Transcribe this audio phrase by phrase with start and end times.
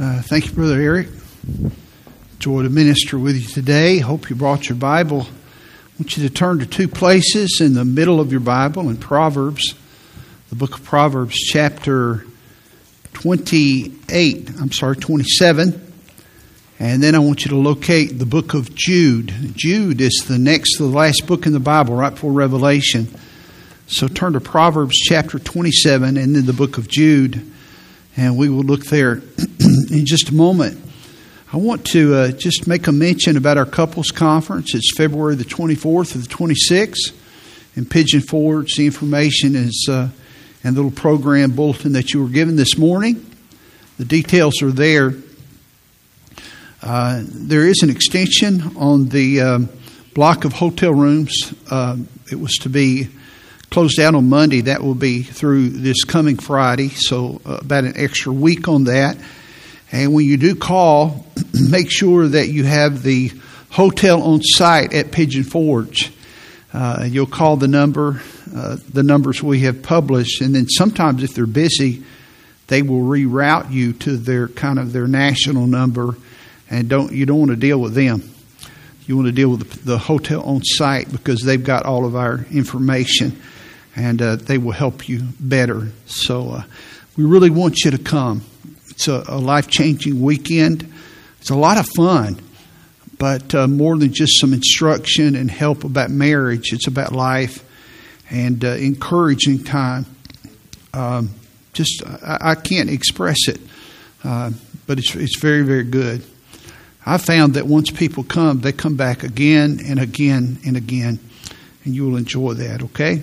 [0.00, 1.08] Uh, thank you, Brother Eric.
[2.38, 3.98] Joy to minister with you today.
[3.98, 5.24] Hope you brought your Bible.
[5.24, 8.96] I want you to turn to two places in the middle of your Bible in
[8.96, 9.74] Proverbs,
[10.48, 12.24] the book of Proverbs, chapter
[13.12, 14.48] 28.
[14.58, 15.92] I'm sorry, 27.
[16.78, 19.34] And then I want you to locate the book of Jude.
[19.54, 23.06] Jude is the next, the last book in the Bible, right before Revelation.
[23.86, 27.52] So turn to Proverbs chapter 27 and then the book of Jude
[28.16, 29.14] and we will look there
[29.90, 30.78] in just a moment.
[31.52, 34.74] I want to uh, just make a mention about our couples conference.
[34.74, 37.12] It's February the 24th to the 26th
[37.76, 38.74] in Pigeon Forge.
[38.76, 40.10] The information is uh,
[40.62, 43.26] in the little program bulletin that you were given this morning.
[43.98, 45.14] The details are there.
[46.82, 49.68] Uh, there is an extension on the um,
[50.14, 51.52] block of hotel rooms.
[51.70, 51.96] Uh,
[52.30, 53.08] it was to be
[53.70, 54.62] closed down on Monday.
[54.62, 59.16] That will be through this coming Friday, so uh, about an extra week on that.
[59.92, 61.26] And when you do call,
[61.70, 63.32] make sure that you have the
[63.70, 66.12] hotel on site at Pigeon Forge.
[66.72, 68.20] Uh, you'll call the number,
[68.54, 72.04] uh, the numbers we have published, and then sometimes if they're busy,
[72.66, 76.16] they will reroute you to their kind of their national number,
[76.68, 78.22] and don't you don't want to deal with them.
[79.06, 82.14] You want to deal with the, the hotel on site because they've got all of
[82.14, 83.40] our information
[84.00, 85.88] and uh, they will help you better.
[86.06, 86.62] So uh,
[87.16, 88.42] we really want you to come.
[88.88, 90.90] It's a, a life changing weekend.
[91.38, 92.40] It's a lot of fun,
[93.18, 97.64] but uh, more than just some instruction and help about marriage, it's about life
[98.30, 100.06] and uh, encouraging time.
[100.94, 101.30] Um,
[101.74, 103.60] just I, I, can't express it,
[104.24, 104.50] uh,
[104.86, 106.24] but it's it's very very good.
[107.06, 111.20] I found that once people come, they come back again and again and again,
[111.84, 112.82] and you will enjoy that.
[112.82, 113.22] Okay.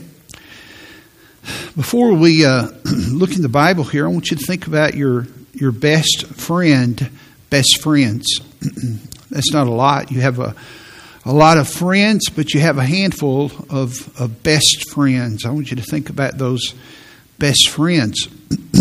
[1.77, 5.27] Before we uh, look in the Bible here, I want you to think about your
[5.53, 7.11] your best friend,
[7.51, 8.25] best friends.
[9.29, 10.11] That's not a lot.
[10.11, 10.55] You have a
[11.23, 15.45] a lot of friends, but you have a handful of, of best friends.
[15.45, 16.73] I want you to think about those
[17.37, 18.27] best friends.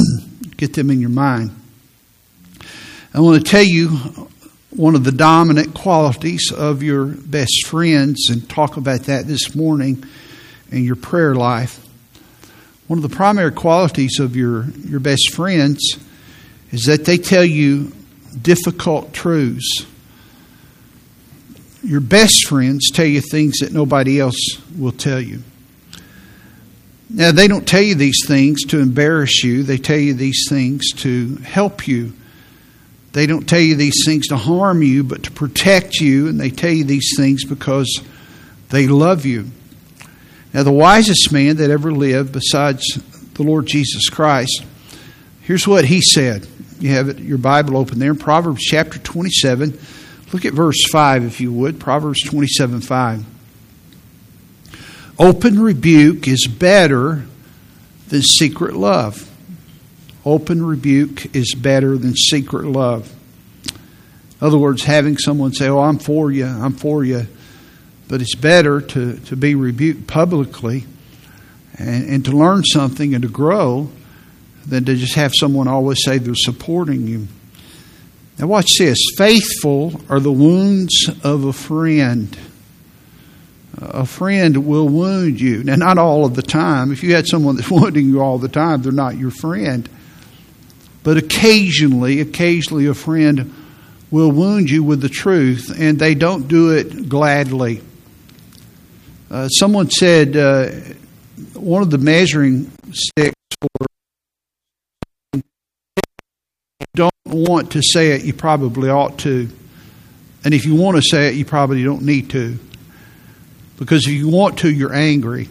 [0.56, 1.50] Get them in your mind.
[3.12, 3.88] I want to tell you
[4.70, 10.02] one of the dominant qualities of your best friends and talk about that this morning
[10.70, 11.85] in your prayer life.
[12.86, 15.98] One of the primary qualities of your, your best friends
[16.70, 17.92] is that they tell you
[18.40, 19.86] difficult truths.
[21.82, 25.42] Your best friends tell you things that nobody else will tell you.
[27.08, 30.92] Now, they don't tell you these things to embarrass you, they tell you these things
[30.96, 32.12] to help you.
[33.12, 36.50] They don't tell you these things to harm you, but to protect you, and they
[36.50, 38.02] tell you these things because
[38.68, 39.46] they love you.
[40.56, 42.82] Now, the wisest man that ever lived, besides
[43.34, 44.64] the Lord Jesus Christ,
[45.42, 46.48] here's what he said.
[46.80, 49.78] You have it, your Bible open there in Proverbs chapter 27.
[50.32, 51.78] Look at verse 5, if you would.
[51.78, 53.26] Proverbs 27 5.
[55.18, 57.26] Open rebuke is better
[58.08, 59.30] than secret love.
[60.24, 63.14] Open rebuke is better than secret love.
[63.66, 67.26] In other words, having someone say, Oh, I'm for you, I'm for you,
[68.08, 70.84] but it's better to, to be rebuked publicly
[71.78, 73.88] and, and to learn something and to grow
[74.66, 77.26] than to just have someone always say they're supporting you.
[78.38, 78.98] Now, watch this.
[79.16, 82.36] Faithful are the wounds of a friend.
[83.78, 85.62] A friend will wound you.
[85.62, 86.92] Now, not all of the time.
[86.92, 89.88] If you had someone that's wounding you all the time, they're not your friend.
[91.02, 93.54] But occasionally, occasionally, a friend
[94.10, 97.82] will wound you with the truth, and they don't do it gladly.
[99.30, 100.68] Uh, someone said uh,
[101.54, 103.86] one of the measuring sticks for
[106.94, 109.48] don't want to say it, you probably ought to.
[110.44, 112.58] And if you want to say it, you probably don't need to.
[113.78, 115.48] Because if you want to, you're angry.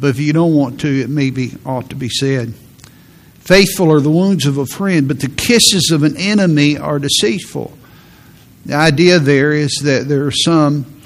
[0.00, 2.54] But if you don't want to, it maybe ought to be said.
[3.40, 7.76] Faithful are the wounds of a friend, but the kisses of an enemy are deceitful.
[8.66, 10.99] The idea there is that there are some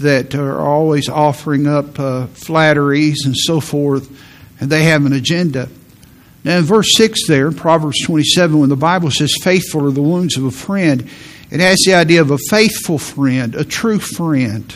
[0.00, 4.10] that are always offering up uh, flatteries and so forth,
[4.60, 5.68] and they have an agenda.
[6.42, 10.02] Now, in verse 6 there, in Proverbs 27, when the Bible says, Faithful are the
[10.02, 11.08] wounds of a friend,
[11.50, 14.74] it has the idea of a faithful friend, a true friend.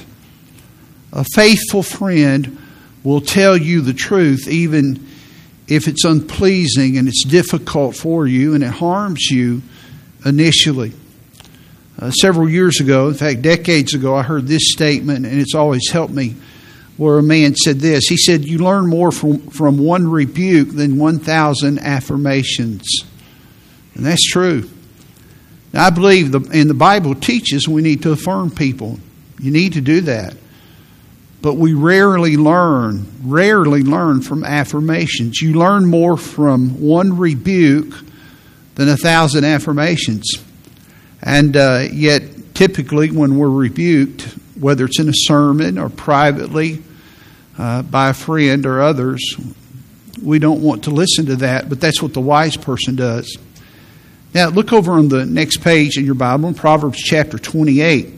[1.13, 2.59] A faithful friend
[3.03, 5.07] will tell you the truth, even
[5.69, 9.63] if it's unpleasing and it's difficult for you and it harms you
[10.25, 10.93] initially.
[11.99, 15.89] Uh, several years ago, in fact, decades ago, I heard this statement, and it's always
[15.91, 16.37] helped me.
[16.97, 20.99] Where a man said this He said, You learn more from, from one rebuke than
[20.99, 22.85] 1,000 affirmations.
[23.95, 24.71] And that's true.
[25.73, 28.99] I believe the, and the Bible teaches we need to affirm people.
[29.41, 30.37] You need to do that.
[31.43, 35.43] But we rarely learn, rarely learn from affirmations.
[35.43, 37.93] You learn more from one rebuke
[38.77, 40.43] than a thousand affirmations.
[41.25, 44.23] And uh, yet, typically, when we're rebuked,
[44.61, 46.83] whether it's in a sermon or privately
[47.59, 49.35] uh, by a friend or others,
[50.23, 53.39] we don't want to listen to that, but that's what the wise person does.
[54.35, 58.13] Now, look over on the next page in your Bible, in Proverbs chapter 28.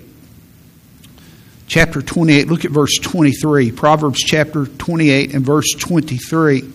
[1.68, 3.70] Chapter 28, look at verse 23.
[3.70, 6.72] Proverbs chapter 28 and verse 23.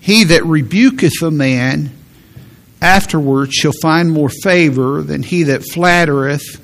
[0.00, 1.90] He that rebuketh a man
[2.84, 6.60] afterwards shall find more favor than he that flattereth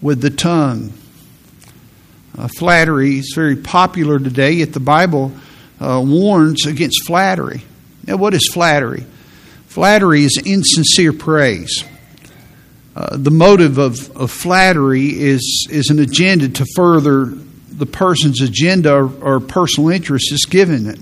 [0.00, 0.92] with the tongue.
[2.36, 5.32] Uh, flattery is very popular today, yet the Bible
[5.78, 7.62] uh, warns against flattery.
[8.06, 9.04] Now, what is flattery?
[9.66, 11.84] Flattery is insincere praise.
[12.96, 18.94] Uh, the motive of, of flattery is, is an agenda to further the person's agenda
[18.94, 20.98] or, or personal interest is given it.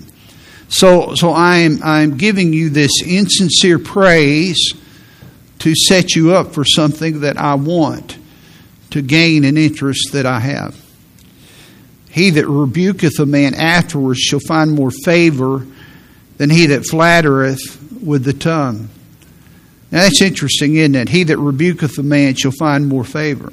[0.69, 4.73] So, so I'm, I'm giving you this insincere praise
[5.59, 8.17] to set you up for something that I want,
[8.91, 10.75] to gain an interest that I have.
[12.09, 15.65] He that rebuketh a man afterwards shall find more favor
[16.37, 18.89] than he that flattereth with the tongue.
[19.91, 21.09] Now that's interesting, isn't it?
[21.09, 23.51] He that rebuketh a man shall find more favor.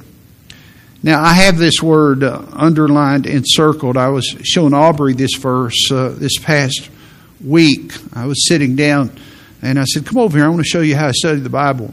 [1.03, 3.97] Now I have this word uh, underlined and circled.
[3.97, 6.91] I was showing Aubrey this verse uh, this past
[7.45, 7.93] week.
[8.15, 9.11] I was sitting down
[9.63, 11.51] and I said, Come over here, I want to show you how I study the
[11.51, 11.93] Bible.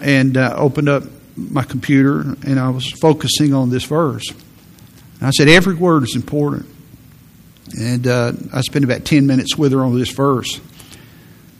[0.00, 1.04] And uh, opened up
[1.36, 4.28] my computer and I was focusing on this verse.
[4.30, 6.66] And I said, Every word is important.
[7.78, 10.60] And uh, I spent about 10 minutes with her on this verse.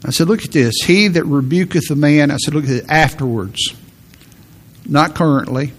[0.04, 0.74] I said, Look at this.
[0.84, 3.74] He that rebuketh a man, I said, Look at it afterwards,
[4.86, 5.72] not currently.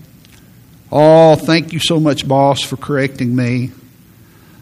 [0.91, 3.71] Oh, thank you so much, boss, for correcting me.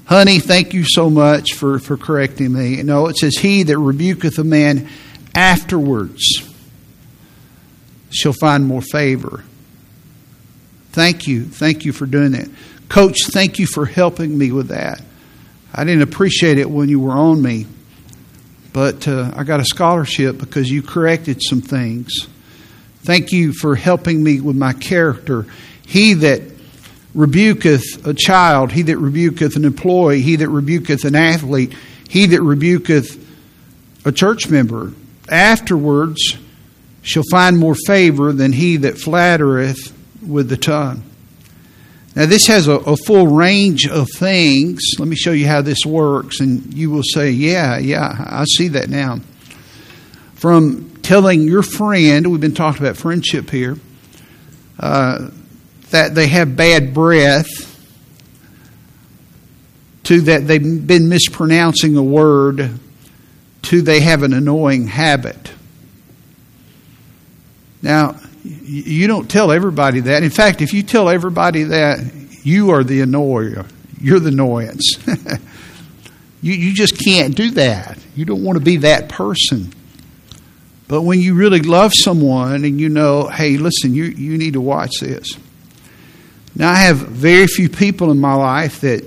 [0.05, 2.81] Honey, thank you so much for, for correcting me.
[2.83, 4.89] No, it says, He that rebuketh a man
[5.33, 6.21] afterwards
[8.09, 9.43] shall find more favor.
[10.91, 11.45] Thank you.
[11.45, 12.49] Thank you for doing that.
[12.89, 15.01] Coach, thank you for helping me with that.
[15.73, 17.65] I didn't appreciate it when you were on me,
[18.71, 22.11] but uh, I got a scholarship because you corrected some things.
[23.03, 25.47] Thank you for helping me with my character.
[25.87, 26.52] He that
[27.15, 31.73] rebuketh a child, he that rebuketh an employee, he that rebuketh an athlete,
[32.09, 33.19] he that rebuketh
[34.05, 34.93] a church member,
[35.29, 36.37] afterwards
[37.01, 39.93] shall find more favor than he that flattereth
[40.25, 41.03] with the tongue.
[42.15, 44.81] Now, this has a, a, full range of things.
[44.99, 48.67] Let me show you how this works, and you will say, Yeah, yeah, I see
[48.69, 49.19] that now.
[50.35, 53.77] From telling your friend, we've been talking about friendship here,
[54.79, 55.29] uh,
[55.93, 57.69] that they have bad breath,
[60.01, 62.79] to that they've been mispronouncing a word,
[63.61, 65.51] to they have an annoying habit.
[67.83, 70.23] Now, you don't tell everybody that.
[70.23, 71.99] In fact, if you tell everybody that,
[72.41, 73.69] you are the annoyer.
[74.01, 74.97] You're the annoyance.
[76.41, 77.99] you, you just can't do that.
[78.15, 79.71] You don't want to be that person.
[80.87, 84.61] But when you really love someone and you know, hey, listen, you, you need to
[84.61, 85.37] watch this.
[86.55, 89.03] Now, I have very few people in my life that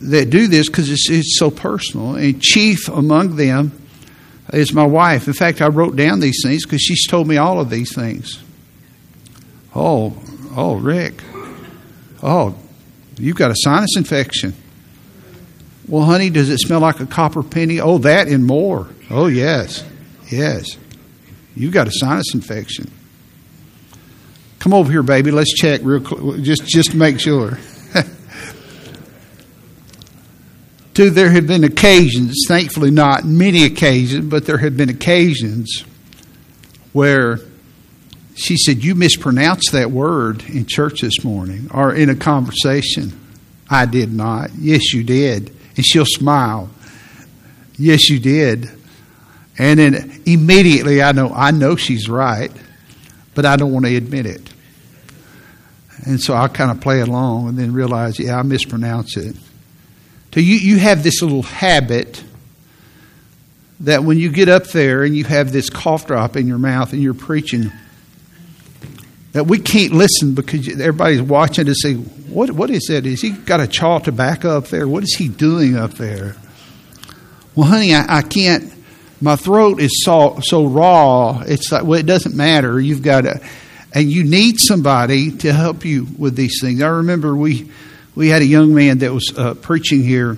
[0.00, 2.16] that do this because it's, it's so personal.
[2.16, 3.72] And chief among them
[4.52, 5.26] is my wife.
[5.26, 8.42] In fact, I wrote down these things because she's told me all of these things.
[9.74, 10.16] Oh,
[10.54, 11.22] oh, Rick.
[12.22, 12.54] Oh,
[13.18, 14.54] you've got a sinus infection.
[15.88, 17.80] Well, honey, does it smell like a copper penny?
[17.80, 18.88] Oh, that and more.
[19.10, 19.84] Oh, yes.
[20.30, 20.76] Yes.
[21.54, 22.90] You've got a sinus infection.
[24.64, 25.30] Come over here, baby.
[25.30, 27.58] Let's check real quick, just, just make sure.
[30.94, 35.84] Two, there have been occasions, thankfully not many occasions, but there have been occasions
[36.94, 37.40] where
[38.36, 43.20] she said, You mispronounced that word in church this morning or in a conversation.
[43.68, 44.54] I did not.
[44.54, 45.54] Yes, you did.
[45.76, 46.70] And she'll smile.
[47.76, 48.70] Yes, you did.
[49.58, 52.50] And then immediately I know I know she's right,
[53.34, 54.53] but I don't want to admit it.
[56.06, 59.36] And so I kind of play along and then realize, yeah, I mispronounce it.
[60.34, 62.22] So you, you have this little habit
[63.80, 66.92] that when you get up there and you have this cough drop in your mouth
[66.92, 67.72] and you're preaching,
[69.32, 73.06] that we can't listen because everybody's watching to say, what, what is that?
[73.06, 74.86] Is he got a chaw tobacco up there?
[74.86, 76.36] What is he doing up there?
[77.54, 78.74] Well, honey, I, I can't
[79.20, 81.42] my throat is so so raw.
[81.46, 82.78] It's like well, it doesn't matter.
[82.78, 83.40] You've got to,
[83.94, 86.82] and you need somebody to help you with these things.
[86.82, 87.70] I remember we
[88.14, 90.36] we had a young man that was uh, preaching here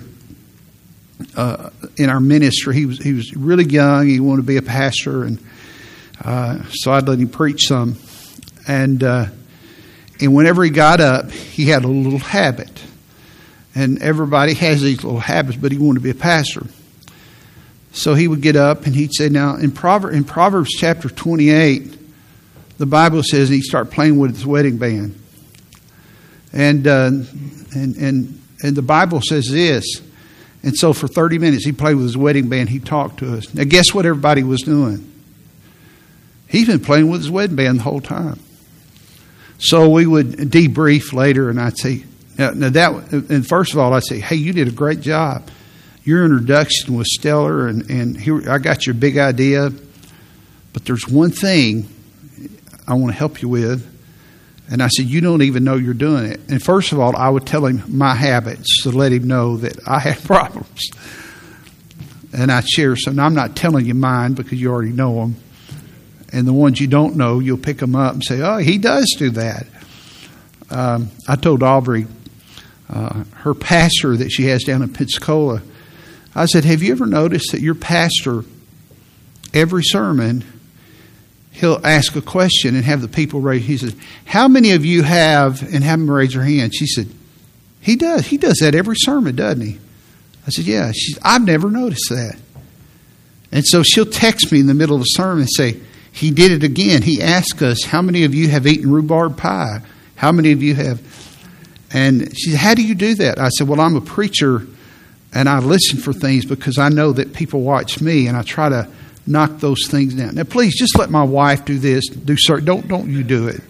[1.35, 2.75] uh, in our ministry.
[2.75, 4.07] He was he was really young.
[4.07, 5.39] He wanted to be a pastor, and
[6.23, 7.97] uh, so I'd let him preach some.
[8.67, 9.25] And uh,
[10.19, 12.83] and whenever he got up, he had a little habit.
[13.75, 16.65] And everybody has these little habits, but he wanted to be a pastor.
[17.91, 21.96] So he would get up and he'd say, Now, in, Proverbs, in Proverbs chapter 28,
[22.77, 25.19] the Bible says he started playing with his wedding band.
[26.53, 27.11] And, uh,
[27.73, 29.85] and, and, and the Bible says this.
[30.63, 32.69] And so for 30 minutes, he played with his wedding band.
[32.69, 33.53] He talked to us.
[33.53, 35.11] Now, guess what everybody was doing?
[36.47, 38.39] He's been playing with his wedding band the whole time.
[39.59, 42.05] So we would debrief later, and I'd say,
[42.37, 45.49] now, now that, and first of all, I'd say, hey, you did a great job
[46.07, 49.73] your introduction was stellar, and, and here I got your big idea.
[50.71, 51.89] But there's one thing
[52.87, 53.93] I want to help you with.
[54.69, 56.39] And I said, You don't even know you're doing it.
[56.49, 59.79] And first of all, I would tell him my habits to let him know that
[59.87, 60.89] I have problems.
[62.33, 63.19] And I'd share some.
[63.19, 65.35] I'm not telling you mine because you already know them.
[66.33, 69.13] And the ones you don't know, you'll pick them up and say, Oh, he does
[69.17, 69.67] do that.
[70.69, 72.07] Um, I told Aubrey,
[72.89, 75.61] uh, her pastor that she has down in Pensacola,
[76.35, 78.43] I said, Have you ever noticed that your pastor,
[79.53, 80.43] every sermon,
[81.57, 83.65] he'll ask a question and have the people raise.
[83.65, 83.95] He said,
[84.25, 86.73] How many of you have, and have them raise their hand?
[86.73, 87.07] She said,
[87.81, 88.27] He does.
[88.27, 89.79] He does that every sermon, doesn't he?
[90.45, 90.91] I said, Yeah.
[90.91, 92.37] She said, I've never noticed that.
[93.51, 95.79] And so she'll text me in the middle of the sermon and say,
[96.11, 97.01] He did it again.
[97.01, 99.81] He asked us, How many of you have eaten rhubarb pie?
[100.15, 101.01] How many of you have?
[101.91, 103.39] And she said, How do you do that?
[103.39, 104.67] I said, Well, I'm a preacher
[105.33, 108.69] and I listen for things because I know that people watch me, and I try
[108.69, 108.87] to
[109.27, 110.35] knock those things down.
[110.35, 112.07] Now, please just let my wife do this.
[112.07, 113.61] Do sur- don't don't you do it.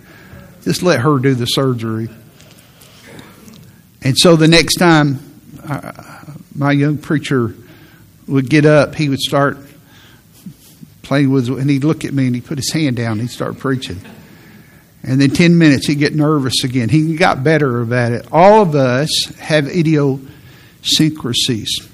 [0.63, 2.09] Just let her do the surgery.
[4.01, 5.19] And so the next time
[5.67, 5.91] uh,
[6.55, 7.55] my young preacher
[8.27, 9.57] would get up, he would start
[11.01, 13.29] playing with, and he'd look at me and he'd put his hand down and he'd
[13.29, 13.99] start preaching.
[15.03, 16.89] And then 10 minutes, he'd get nervous again.
[16.89, 18.27] He got better about it.
[18.31, 19.09] All of us
[19.39, 21.87] have idiosyncrasies.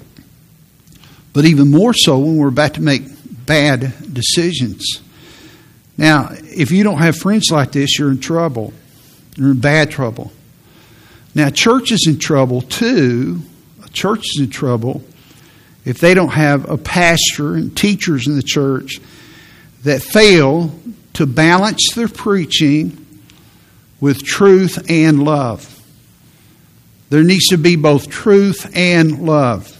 [1.32, 3.04] But even more so when we're about to make
[3.46, 5.02] bad decisions.
[5.96, 8.72] Now, if you don't have friends like this, you're in trouble.
[9.36, 10.32] You're in bad trouble.
[11.34, 13.40] Now, church is in trouble too.
[13.92, 15.02] Church is in trouble
[15.84, 19.00] if they don't have a pastor and teachers in the church
[19.84, 20.74] that fail
[21.14, 23.06] to balance their preaching
[24.00, 25.70] with truth and love.
[27.10, 29.73] There needs to be both truth and love.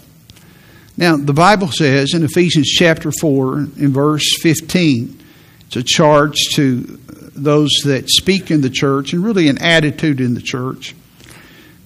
[0.96, 5.20] Now, the Bible says in Ephesians chapter 4, in verse 15,
[5.66, 7.00] it's a charge to
[7.34, 10.94] those that speak in the church and really an attitude in the church,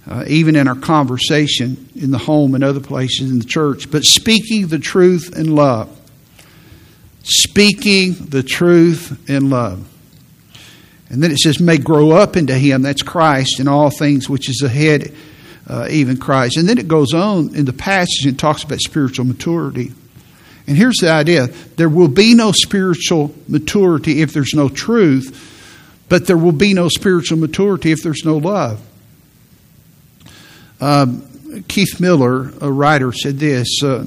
[0.07, 3.91] uh, even in our conversation in the home and other places in the church.
[3.91, 5.95] But speaking the truth in love.
[7.23, 9.89] Speaking the truth in love.
[11.09, 14.51] And then it says, may grow up into him, that's Christ, in all things which
[14.51, 15.15] is ahead
[15.69, 16.57] uh, even Christ.
[16.57, 19.93] And then it goes on in the passage and talks about spiritual maturity.
[20.67, 26.27] And here's the idea there will be no spiritual maturity if there's no truth, but
[26.27, 28.81] there will be no spiritual maturity if there's no love.
[30.81, 34.07] Um, Keith Miller, a writer, said this uh,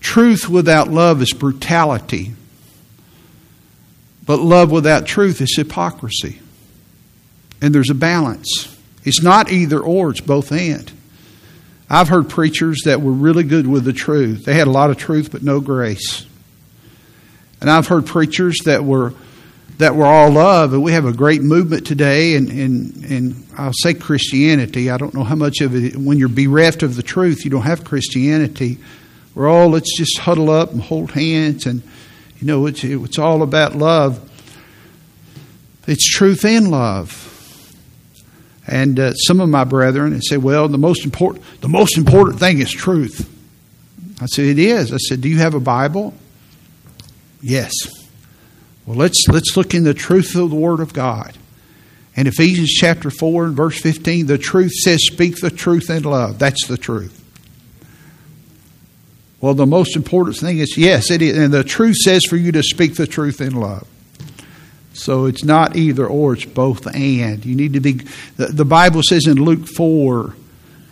[0.00, 2.34] Truth without love is brutality,
[4.26, 6.40] but love without truth is hypocrisy.
[7.60, 8.73] And there's a balance.
[9.04, 10.90] It's not either or, it's both and.
[11.88, 14.44] I've heard preachers that were really good with the truth.
[14.44, 16.26] They had a lot of truth but no grace.
[17.60, 19.14] And I've heard preachers that were
[19.78, 23.72] that were all love, and we have a great movement today, and, and, and I'll
[23.72, 24.88] say Christianity.
[24.88, 27.62] I don't know how much of it, when you're bereft of the truth, you don't
[27.62, 28.78] have Christianity.
[29.34, 31.82] We're all, let's just huddle up and hold hands, and,
[32.38, 34.30] you know, it's, it's all about love.
[35.88, 37.23] It's truth and love.
[38.66, 42.40] And uh, some of my brethren and say, "Well, the most important the most important
[42.40, 43.30] thing is truth."
[44.20, 46.14] I said, "It is." I said, "Do you have a Bible?"
[47.42, 47.72] Yes.
[48.86, 51.36] Well, let's let's look in the truth of the Word of God.
[52.16, 56.38] And Ephesians chapter four and verse fifteen, the truth says, "Speak the truth in love."
[56.38, 57.20] That's the truth.
[59.42, 62.50] Well, the most important thing is yes, it is, and the truth says for you
[62.52, 63.86] to speak the truth in love.
[64.94, 67.44] So it's not either or, it's both and.
[67.44, 67.92] You need to be,
[68.36, 70.34] the, the Bible says in Luke 4,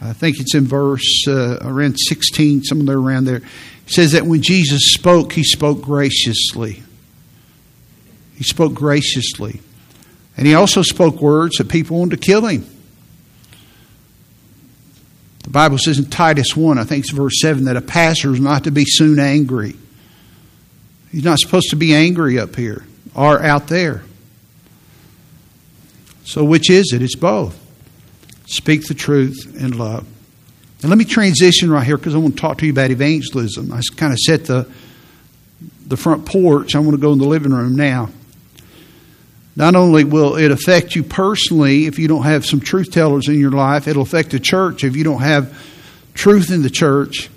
[0.03, 3.43] I think it's in verse uh, around 16, somewhere around there,
[3.87, 6.83] says that when Jesus spoke, he spoke graciously.
[8.35, 9.61] He spoke graciously.
[10.37, 12.67] And he also spoke words that people wanted to kill him.
[15.45, 18.41] The Bible says in Titus 1, I think it's verse 7, that a pastor is
[18.41, 19.77] not to be soon angry.
[21.13, 24.03] He's not supposed to be angry up here or out there.
[26.25, 27.03] So, which is it?
[27.03, 27.59] It's both.
[28.47, 30.07] Speak the truth in love.
[30.83, 33.73] And let me transition right here because I want to talk to you about evangelism.
[33.73, 34.71] I kind of set the,
[35.87, 36.75] the front porch.
[36.75, 38.11] I want to go in the living room now.
[39.55, 43.39] Not only will it affect you personally if you don't have some truth tellers in
[43.39, 45.57] your life, it'll affect the church if you don't have
[46.15, 47.29] truth in the church.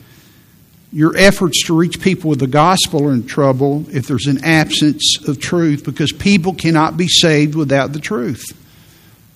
[0.96, 5.18] Your efforts to reach people with the gospel are in trouble if there's an absence
[5.28, 8.46] of truth because people cannot be saved without the truth.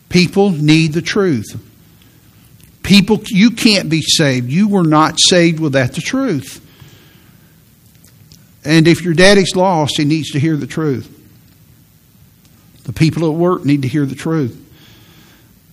[0.08, 1.62] People need the truth.
[2.82, 4.50] People, you can't be saved.
[4.50, 6.66] You were not saved without the truth.
[8.63, 11.13] And if your daddy's lost, he needs to hear the truth.
[12.86, 14.56] The people at work need to hear the truth.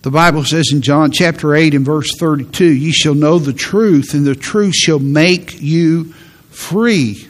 [0.07, 4.13] The Bible says in John chapter 8 and verse 32 Ye shall know the truth,
[4.13, 6.13] and the truth shall make you
[6.49, 7.27] free.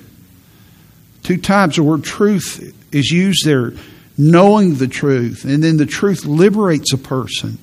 [1.24, 3.74] Two times the word truth is used there,
[4.16, 7.58] knowing the truth, and then the truth liberates a person.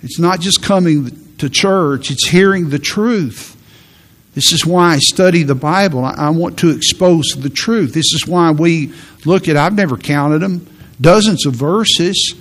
[0.00, 3.56] It's not just coming to church, it's hearing the truth.
[4.36, 6.04] This is why I study the Bible.
[6.04, 7.94] I want to expose the truth.
[7.94, 8.92] This is why we
[9.24, 10.68] look at, I've never counted them,
[11.00, 12.39] dozens of verses.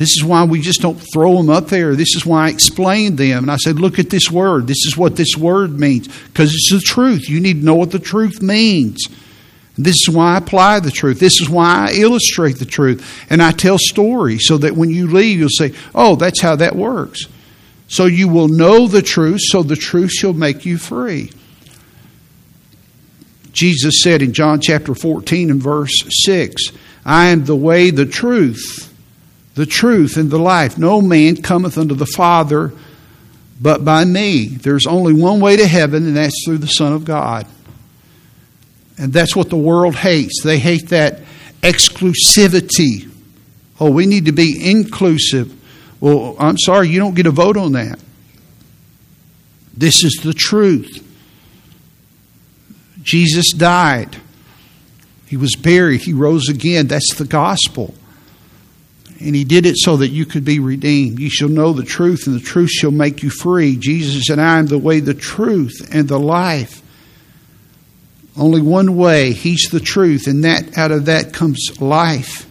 [0.00, 1.94] This is why we just don't throw them up there.
[1.94, 3.44] This is why I explained them.
[3.44, 4.66] And I said, look at this word.
[4.66, 6.08] This is what this word means.
[6.28, 7.28] Because it's the truth.
[7.28, 9.06] You need to know what the truth means.
[9.76, 11.20] This is why I apply the truth.
[11.20, 13.26] This is why I illustrate the truth.
[13.28, 16.74] And I tell stories so that when you leave, you'll say, oh, that's how that
[16.74, 17.26] works.
[17.86, 21.30] So you will know the truth, so the truth shall make you free.
[23.52, 25.92] Jesus said in John chapter 14 and verse
[26.24, 26.72] 6,
[27.04, 28.89] I am the way, the truth,
[29.60, 30.78] the truth, and the life.
[30.78, 32.72] No man cometh unto the Father
[33.60, 34.46] but by me.
[34.46, 37.46] There's only one way to heaven, and that's through the Son of God.
[38.96, 40.42] And that's what the world hates.
[40.42, 41.20] They hate that
[41.60, 43.10] exclusivity.
[43.78, 45.54] Oh, we need to be inclusive.
[46.00, 48.00] Well, I'm sorry, you don't get a vote on that.
[49.76, 51.06] This is the truth.
[53.02, 54.16] Jesus died.
[55.26, 56.00] He was buried.
[56.00, 56.86] He rose again.
[56.86, 57.92] That's the gospel.
[59.20, 61.18] And he did it so that you could be redeemed.
[61.18, 63.76] You shall know the truth, and the truth shall make you free.
[63.76, 66.82] Jesus said, I am the way, the truth, and the life.
[68.36, 69.32] Only one way.
[69.32, 72.48] He's the truth, and that out of that comes life.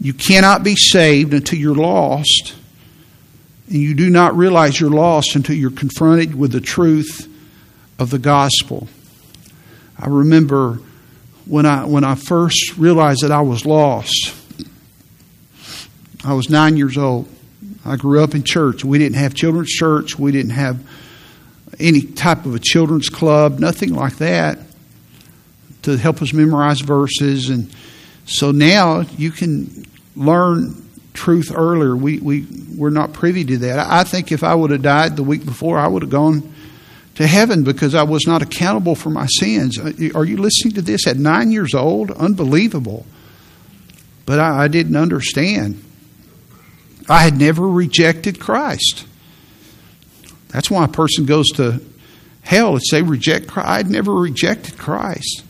[0.00, 2.54] You cannot be saved until you're lost.
[3.66, 7.28] And you do not realize you're lost until you're confronted with the truth
[7.98, 8.88] of the gospel.
[9.98, 10.80] I remember
[11.46, 14.34] when I when I first realized that I was lost.
[16.24, 17.28] I was nine years old.
[17.84, 18.84] I grew up in church.
[18.84, 20.18] We didn't have children's church.
[20.18, 20.84] We didn't have
[21.78, 24.58] any type of a children's club, nothing like that
[25.82, 27.48] to help us memorize verses.
[27.50, 27.74] And
[28.24, 31.96] so now you can learn truth earlier.
[31.96, 33.78] We, we, we're not privy to that.
[33.78, 36.54] I think if I would have died the week before, I would have gone
[37.16, 39.78] to heaven because I was not accountable for my sins.
[39.78, 42.10] Are you listening to this at nine years old?
[42.10, 43.06] Unbelievable.
[44.24, 45.82] But I, I didn't understand.
[47.08, 49.06] I had never rejected Christ.
[50.48, 51.80] That's why a person goes to
[52.42, 53.68] hell if they reject Christ.
[53.68, 55.44] I'd never rejected Christ.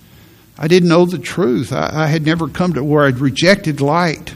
[0.56, 1.72] I didn't know the truth.
[1.72, 4.34] I, I had never come to where I'd rejected light.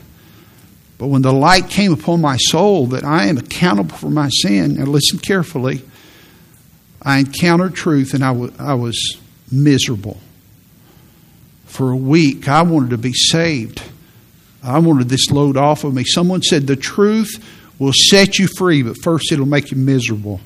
[0.98, 4.78] But when the light came upon my soul that I am accountable for my sin,
[4.78, 5.82] and listen carefully,
[7.02, 9.18] I encountered truth and I, w- I was
[9.52, 10.18] miserable.
[11.66, 13.82] For a week, I wanted to be saved.
[14.66, 16.02] I wanted this load off of me.
[16.04, 17.44] Someone said, The truth
[17.78, 20.40] will set you free, but first it'll make you miserable.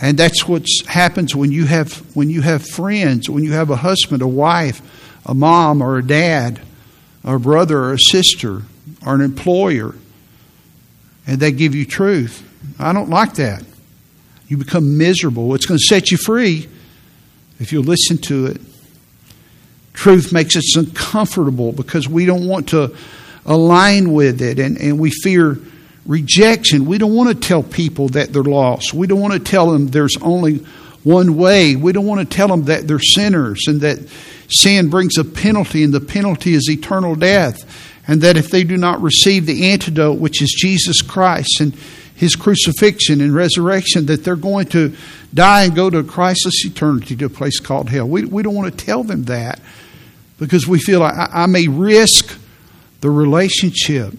[0.00, 3.76] And that's what happens when you have when you have friends, when you have a
[3.76, 4.80] husband, a wife,
[5.26, 6.58] a mom or a dad,
[7.22, 8.62] or a brother or a sister,
[9.04, 9.94] or an employer,
[11.26, 12.46] and they give you truth.
[12.78, 13.62] I don't like that.
[14.48, 15.54] You become miserable.
[15.54, 16.66] It's going to set you free
[17.58, 18.60] if you listen to it.
[19.92, 22.96] Truth makes us uncomfortable because we don't want to
[23.44, 25.58] align with it and, and we fear
[26.06, 26.86] rejection.
[26.86, 28.94] We don't want to tell people that they're lost.
[28.94, 30.58] We don't want to tell them there's only
[31.04, 31.76] one way.
[31.76, 33.98] We don't want to tell them that they're sinners and that
[34.48, 37.88] sin brings a penalty and the penalty is eternal death.
[38.06, 41.74] And that if they do not receive the antidote, which is Jesus Christ and
[42.16, 44.94] his crucifixion and resurrection, that they're going to
[45.32, 48.08] die and go to a Christless eternity to a place called hell.
[48.08, 49.60] We, we don't want to tell them that
[50.38, 52.38] because we feel I, I may risk
[53.00, 54.14] the relationship.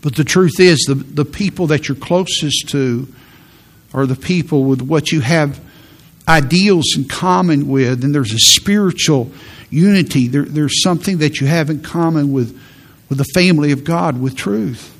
[0.00, 3.08] But the truth is, the, the people that you're closest to
[3.92, 5.60] are the people with what you have
[6.28, 9.30] ideals in common with, and there's a spiritual
[9.70, 10.28] unity.
[10.28, 12.60] There, there's something that you have in common with,
[13.08, 14.94] with the family of God, with truth.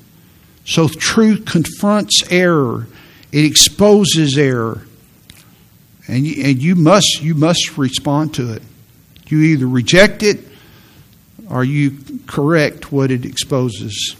[0.65, 2.87] So truth confronts error,
[3.31, 4.81] it exposes error.
[6.07, 8.63] And you, and you must you must respond to it.
[9.27, 10.39] You either reject it
[11.49, 14.15] or you correct what it exposes.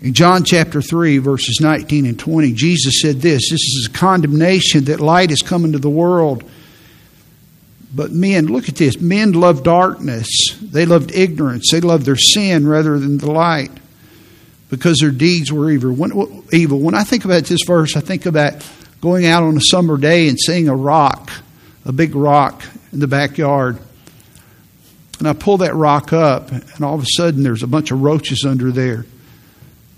[0.00, 4.84] In John chapter 3, verses 19 and 20, Jesus said this This is a condemnation
[4.84, 6.42] that light has come into the world.
[7.94, 10.28] But men, look at this men love darkness.
[10.60, 11.70] They loved ignorance.
[11.70, 13.70] They loved their sin rather than the light
[14.70, 15.92] because their deeds were evil.
[15.92, 18.66] When, I think about this verse, I think about
[19.00, 21.30] going out on a summer day and seeing a rock,
[21.84, 23.78] a big rock in the backyard.
[25.18, 28.02] And I pull that rock up, and all of a sudden there's a bunch of
[28.02, 29.06] roaches under there.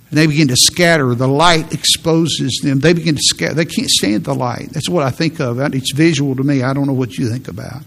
[0.09, 1.15] And they begin to scatter.
[1.15, 2.81] The light exposes them.
[2.81, 3.55] They begin to scatter.
[3.55, 4.69] They can't stand the light.
[4.71, 5.59] That's what I think of.
[5.75, 6.63] It's visual to me.
[6.63, 7.83] I don't know what you think about.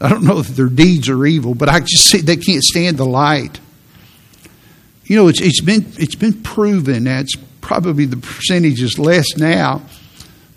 [0.00, 2.96] I don't know if their deeds are evil, but I just see they can't stand
[2.96, 3.60] the light.
[5.10, 7.02] You know, it's, it's been it's been proven.
[7.02, 9.82] That's probably the percentage is less now,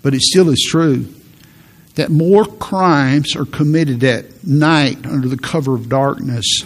[0.00, 1.12] but it still is true
[1.96, 6.62] that more crimes are committed at night under the cover of darkness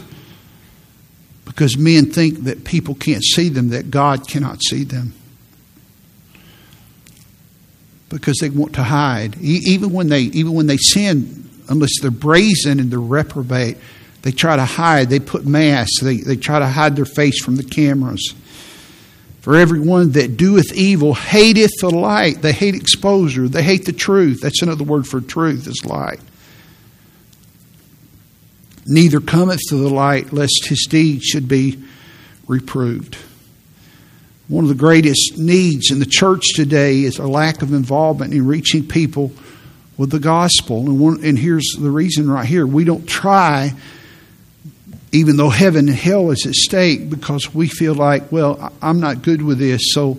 [1.47, 5.15] because men think that people can't see them, that God cannot see them.
[8.11, 9.39] Because they want to hide.
[9.41, 13.79] Even when they even when they sin, unless they're brazen and they're reprobate,
[14.23, 15.11] they try to hide.
[15.11, 16.01] They put masks.
[16.01, 18.35] They, they try to hide their face from the cameras.
[19.41, 22.43] For everyone that doeth evil hateth the light.
[22.43, 23.49] They hate exposure.
[23.49, 24.41] They hate the truth.
[24.43, 26.21] That's another word for truth, is light.
[28.87, 31.83] Neither cometh to the light, lest his deeds should be
[32.47, 33.17] reproved.
[34.49, 38.47] One of the greatest needs in the church today is a lack of involvement in
[38.47, 39.31] reaching people
[39.99, 40.81] with the gospel.
[40.81, 43.75] And, one, and here's the reason right here we don't try
[45.13, 49.23] even though heaven and hell is at stake because we feel like, well, I'm not
[49.23, 49.81] good with this.
[49.93, 50.19] So,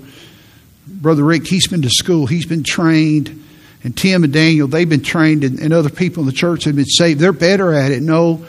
[0.88, 3.44] Brother Rick, he's been to school, he's been trained,
[3.84, 6.76] and Tim and Daniel, they've been trained, and, and other people in the church have
[6.76, 7.20] been saved.
[7.20, 8.02] They're better at it.
[8.02, 8.46] No,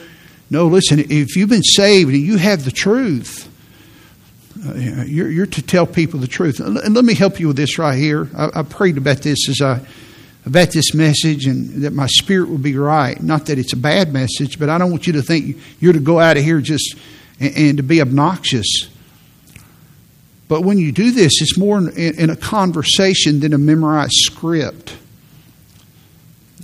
[0.48, 3.46] no, listen, if you've been saved and you have the truth,
[4.66, 6.58] uh, you're, you're, to tell people the truth.
[6.60, 8.28] And let me help you with this right here.
[8.36, 9.80] I, I prayed about this as I
[10.46, 13.20] about this message and that my spirit will be right.
[13.22, 16.00] Not that it's a bad message, but I don't want you to think you're to
[16.00, 16.96] go out of here just
[17.38, 18.88] and, and to be obnoxious.
[20.48, 24.96] But when you do this, it's more in, in a conversation than a memorized script.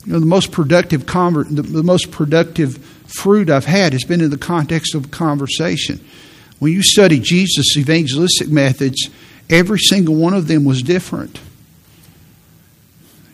[0.05, 4.21] You know, the most productive conver- the, the most productive fruit I've had has been
[4.21, 6.05] in the context of conversation.
[6.59, 9.11] When you study Jesus' evangelistic methods,
[9.51, 11.39] every single one of them was different.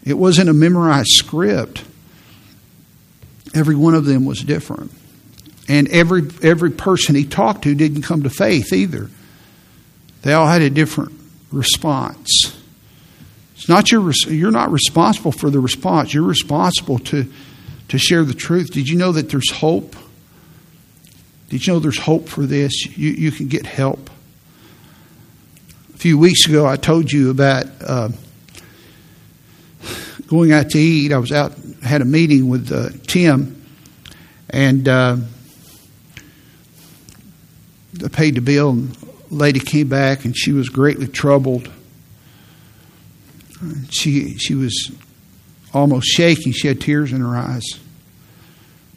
[0.04, 1.84] It wasn't a memorized script.
[3.54, 4.90] Every one of them was different.
[5.68, 9.10] And every, every person he talked to didn't come to faith either.
[10.22, 11.12] They all had a different
[11.50, 12.56] response.
[13.54, 16.12] It's not your, you're not responsible for the response.
[16.12, 17.30] You're responsible to,
[17.88, 18.72] to share the truth.
[18.72, 19.94] Did you know that there's hope?
[21.48, 22.86] Did you know there's hope for this?
[22.96, 24.10] You, you can get help.
[25.94, 28.08] A few weeks ago, I told you about uh,
[30.32, 31.12] going out to eat.
[31.12, 33.62] I was out, had a meeting with uh, Tim,
[34.48, 35.18] and uh,
[38.02, 38.70] I paid the bill.
[38.70, 41.70] And the lady came back, and she was greatly troubled.
[43.90, 44.90] She she was
[45.74, 46.52] almost shaking.
[46.52, 47.64] She had tears in her eyes.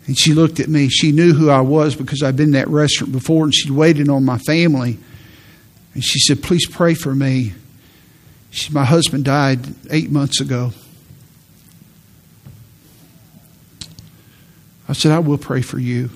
[0.07, 0.87] And she looked at me.
[0.87, 4.07] She knew who I was because I'd been in that restaurant before, and she'd waited
[4.07, 4.99] on my family.
[5.93, 7.51] And she said, Please pray for me.
[8.51, 9.59] She, my husband died
[9.91, 10.71] eight months ago.
[14.87, 16.09] I said, I will pray for you.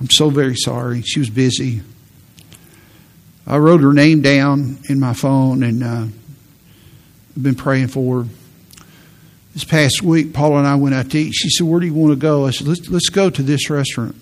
[0.00, 1.02] I'm so very sorry.
[1.02, 1.82] She was busy.
[3.46, 6.06] I wrote her name down in my phone and uh,
[7.36, 8.28] I've been praying for her.
[9.52, 11.32] This past week, Paula and I went out to eat.
[11.32, 12.46] She said, Where do you want to go?
[12.46, 14.14] I said, Let's, let's go to this restaurant.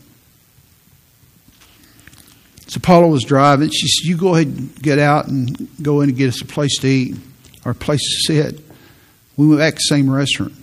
[2.68, 3.68] So Paula was driving.
[3.70, 6.46] She said, You go ahead and get out and go in and get us a
[6.46, 7.16] place to eat
[7.66, 8.60] or a place to sit.
[9.36, 10.54] We went back to the same restaurant.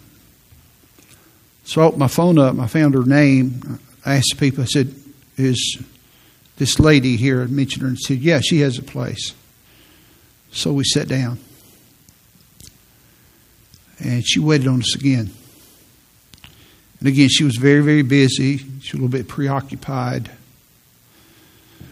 [1.65, 2.57] So I opened my phone up.
[2.59, 3.79] I found her name.
[4.05, 4.93] I asked people, I said,
[5.35, 5.81] Is
[6.57, 7.41] this lady here?
[7.41, 9.33] I mentioned her and said, Yeah, she has a place.
[10.51, 11.39] So we sat down.
[13.99, 15.31] And she waited on us again.
[16.99, 18.57] And again, she was very, very busy.
[18.57, 20.29] She was a little bit preoccupied.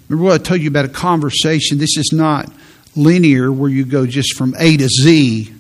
[0.08, 1.80] Remember what I told you about a conversation?
[1.80, 2.52] This is not
[2.96, 5.52] linear where you go just from A to Z.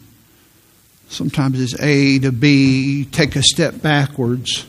[1.13, 4.65] Sometimes it's A to B, take a step backwards.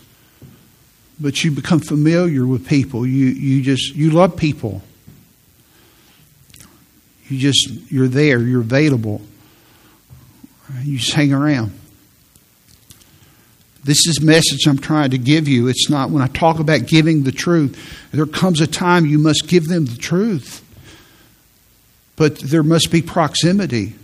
[1.19, 3.07] But you become familiar with people.
[3.07, 4.83] You, you just, you love people.
[7.27, 9.21] You just, you're there, you're available.
[10.83, 11.71] You just hang around.
[13.83, 15.67] This is message I'm trying to give you.
[15.67, 19.47] It's not when I talk about giving the truth, there comes a time you must
[19.47, 20.61] give them the truth.
[22.15, 23.95] But there must be proximity.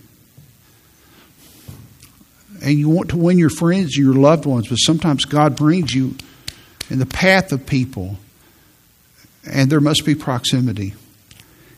[2.62, 5.94] And you want to win your friends, and your loved ones, but sometimes God brings
[5.94, 6.16] you
[6.90, 8.18] in the path of people,
[9.50, 10.94] and there must be proximity.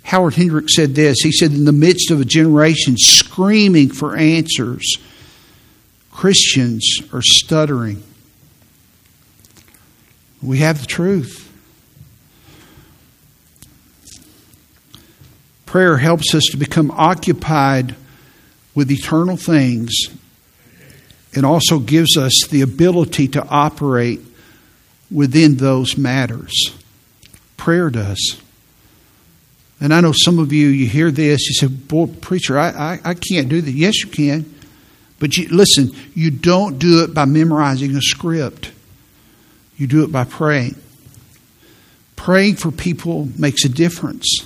[0.04, 1.19] Howard Hendrick said this.
[1.22, 4.98] He said, In the midst of a generation screaming for answers,
[6.12, 8.04] Christians are stuttering.
[10.41, 11.50] We have the truth.
[15.65, 17.96] Prayer helps us to become occupied
[18.76, 19.91] with eternal things
[21.36, 24.22] and also gives us the ability to operate
[25.12, 26.54] within those matters.
[27.58, 28.39] Prayer does.
[29.80, 33.00] And I know some of you, you hear this, you say, Boy, preacher, I, I,
[33.04, 33.72] I can't do that.
[33.72, 34.54] Yes, you can.
[35.19, 38.72] But you, listen, you don't do it by memorizing a script,
[39.78, 40.76] you do it by praying.
[42.15, 44.46] Praying for people makes a difference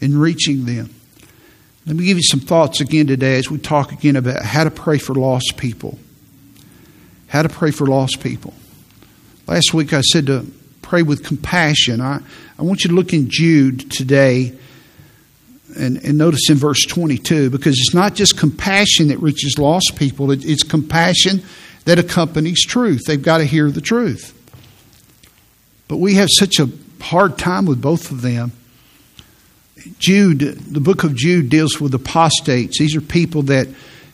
[0.00, 0.92] in reaching them.
[1.86, 4.70] Let me give you some thoughts again today as we talk again about how to
[4.70, 5.98] pray for lost people.
[7.28, 8.54] How to pray for lost people.
[9.46, 10.46] Last week I said to
[10.82, 12.00] pray with compassion.
[12.00, 12.20] I,
[12.58, 14.52] I want you to look in Jude today
[15.76, 20.30] and, and notice in verse 22 because it's not just compassion that reaches lost people,
[20.30, 21.42] it, it's compassion
[21.84, 23.02] that accompanies truth.
[23.06, 24.30] They've got to hear the truth.
[25.88, 26.68] But we have such a
[27.00, 28.52] hard time with both of them.
[29.98, 32.78] Jude, the book of Jude deals with apostates.
[32.78, 33.68] These are people that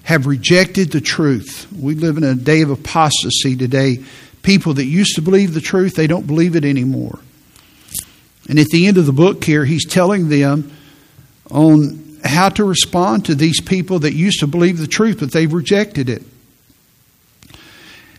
[0.05, 1.71] have rejected the truth.
[1.73, 4.03] We live in a day of apostasy today.
[4.43, 7.19] People that used to believe the truth, they don't believe it anymore.
[8.49, 10.73] And at the end of the book here, he's telling them
[11.51, 15.53] on how to respond to these people that used to believe the truth, but they've
[15.53, 16.23] rejected it.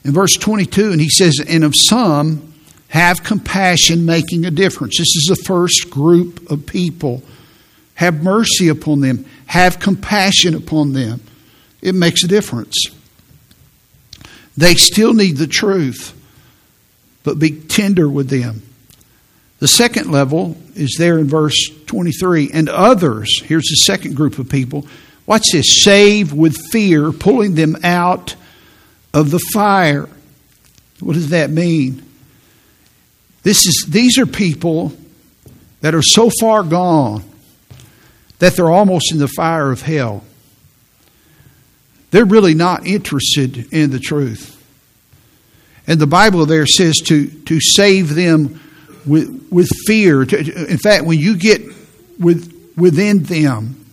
[0.04, 2.54] In verse 22, and he says, And of some
[2.90, 4.98] have compassion, making a difference.
[4.98, 7.24] This is the first group of people.
[7.96, 11.22] Have mercy upon them, have compassion upon them.
[11.82, 12.76] It makes a difference.
[14.58, 16.14] They still need the truth,
[17.24, 18.62] but be tender with them.
[19.60, 22.50] The second level is there in verse 23.
[22.52, 24.88] And others, here's the second group of people.
[25.26, 28.36] Watch this save with fear, pulling them out
[29.14, 30.10] of the fire.
[31.00, 32.04] What does that mean?
[33.44, 34.94] This is, these are people
[35.82, 37.24] that are so far gone
[38.40, 40.24] that they're almost in the fire of hell.
[42.12, 44.58] They're really not interested in the truth.
[45.88, 48.60] And the Bible there says to, to save them
[49.06, 50.22] with, with fear.
[50.22, 51.62] In fact, when you get
[52.20, 53.86] with, within them,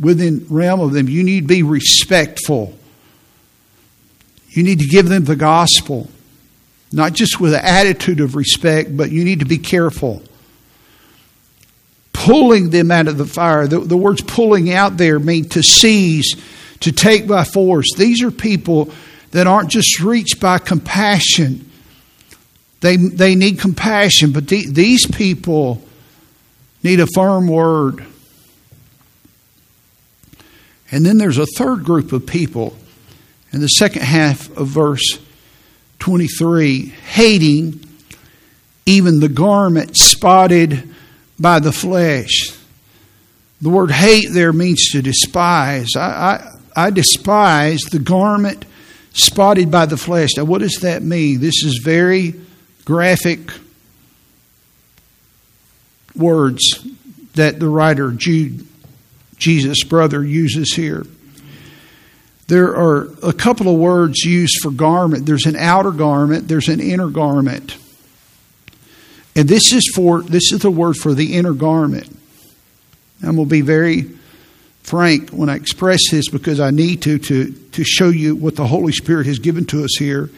[0.00, 2.76] within realm of them, you need to be respectful.
[4.48, 6.10] You need to give them the gospel,
[6.90, 10.22] not just with an attitude of respect, but you need to be careful.
[12.12, 13.66] Pulling them out of the fire.
[13.66, 16.34] The, the words pulling out there mean to seize,
[16.80, 17.86] to take by force.
[17.96, 18.90] These are people
[19.32, 21.68] that aren't just reached by compassion
[22.80, 25.82] they, they need compassion, but the, these people
[26.82, 28.04] need a firm word.
[30.90, 32.76] And then there's a third group of people
[33.52, 35.18] in the second half of verse
[35.98, 37.84] 23 hating
[38.86, 40.94] even the garment spotted
[41.38, 42.56] by the flesh.
[43.60, 45.88] The word hate there means to despise.
[45.96, 48.64] I, I despise the garment
[49.12, 50.36] spotted by the flesh.
[50.36, 51.40] Now, what does that mean?
[51.40, 52.34] This is very
[52.84, 53.50] graphic
[56.14, 56.62] words
[57.34, 58.64] that the writer Jude,
[59.38, 61.04] Jesus' brother, uses here.
[62.46, 65.26] There are a couple of words used for garment.
[65.26, 67.76] There's an outer garment, there's an inner garment.
[69.34, 72.08] And this is for this is the word for the inner garment.
[73.20, 74.17] I'm going to be very
[74.88, 78.66] frank when I express this because I need to to to show you what the
[78.66, 80.30] Holy Spirit has given to us here.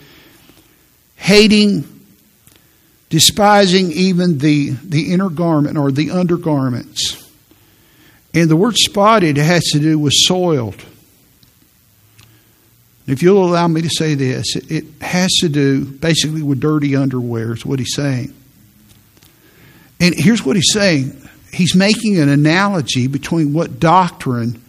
[1.16, 2.00] Hating
[3.10, 7.28] despising even the, the inner garment or the undergarments.
[8.32, 10.82] And the word spotted has to do with soiled.
[13.06, 17.52] If you'll allow me to say this, it has to do basically with dirty underwear,
[17.52, 18.32] is what he's saying.
[19.98, 24.62] And here's what he's saying he's making an analogy between what doctrine,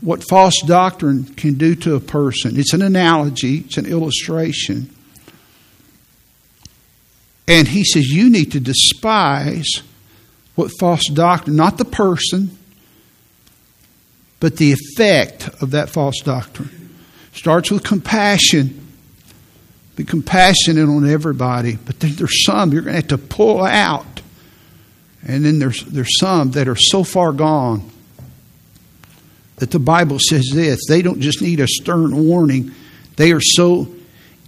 [0.00, 2.58] what false doctrine can do to a person.
[2.58, 4.94] It's an analogy, it's an illustration.
[7.48, 9.68] And he says, You need to despise
[10.54, 12.56] what false doctrine, not the person,
[14.40, 16.90] but the effect of that false doctrine.
[17.32, 18.78] Starts with compassion.
[19.96, 24.11] Be compassionate on everybody, but then there's some you're going to have to pull out.
[25.26, 27.88] And then there's, there's some that are so far gone
[29.56, 32.72] that the Bible says this they don't just need a stern warning,
[33.16, 33.88] they are so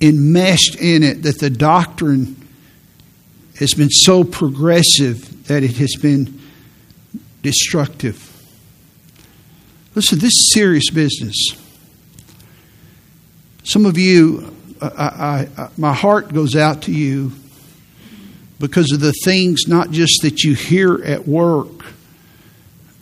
[0.01, 2.37] enmeshed in it that the doctrine
[3.59, 6.41] has been so progressive that it has been
[7.43, 8.31] destructive.
[9.95, 11.37] Listen, this is serious business.
[13.63, 17.31] Some of you, I, I, I, my heart goes out to you
[18.59, 21.85] because of the things not just that you hear at work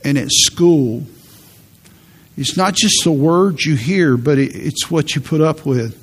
[0.04, 1.04] and at school.
[2.36, 5.98] It's not just the words you hear, but it, it's what you put up with.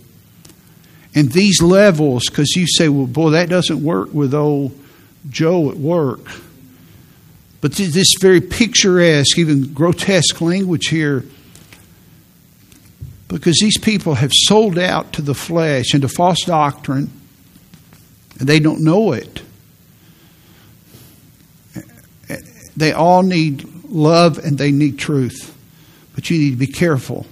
[1.16, 4.78] And these levels, because you say, well, boy, that doesn't work with old
[5.30, 6.22] Joe at work.
[7.62, 11.26] But this very picturesque, even grotesque language here,
[13.28, 17.12] because these people have sold out to the flesh and to false doctrine,
[18.40, 19.42] and they don't know it.
[22.76, 25.56] They all need love and they need truth,
[26.16, 27.28] but you need to be careful.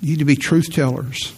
[0.00, 1.34] You need to be truth tellers.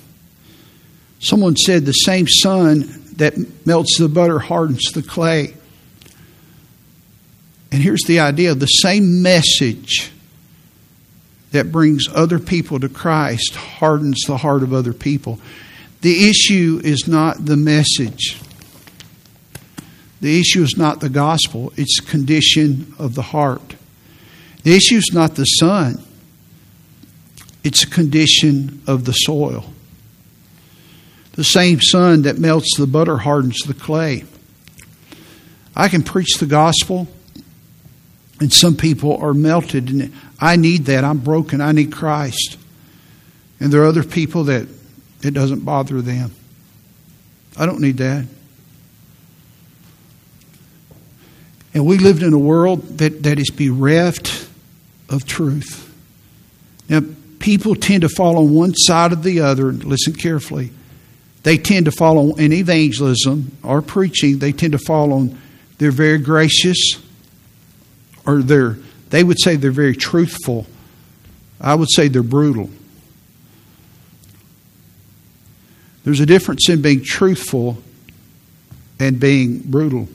[1.19, 3.35] Someone said the same sun that
[3.67, 5.55] melts the butter hardens the clay.
[7.73, 10.13] And here's the idea the same message
[11.51, 15.41] that brings other people to Christ hardens the heart of other people.
[16.01, 18.41] The issue is not the message.
[20.21, 23.77] The issue is not the gospel, it's condition of the heart.
[24.63, 26.03] The issue is not the sun,
[27.63, 29.73] it's condition of the soil.
[31.33, 34.25] The same sun that melts the butter hardens the clay.
[35.77, 37.09] I can preach the gospel,
[38.41, 41.05] and some people are melted, and I need that.
[41.05, 41.61] I'm broken.
[41.61, 42.57] I need Christ.
[43.61, 44.67] And there are other people that
[45.27, 46.33] it doesn't bother them.
[47.57, 48.27] I don't need that.
[51.75, 54.49] And we lived in a world that, that is bereft
[55.11, 55.83] of truth.
[56.89, 57.01] Now,
[57.39, 59.73] people tend to fall on one side or the other.
[59.73, 60.71] Listen carefully.
[61.43, 65.39] They tend to follow in evangelism or preaching, they tend to fall on
[65.79, 67.01] they're very gracious
[68.27, 68.79] or they're
[69.11, 70.67] they would say they're very truthful.
[71.61, 72.71] I would say they're brutal.
[76.07, 77.79] There's a difference in being truthful
[79.01, 80.09] and being brutal.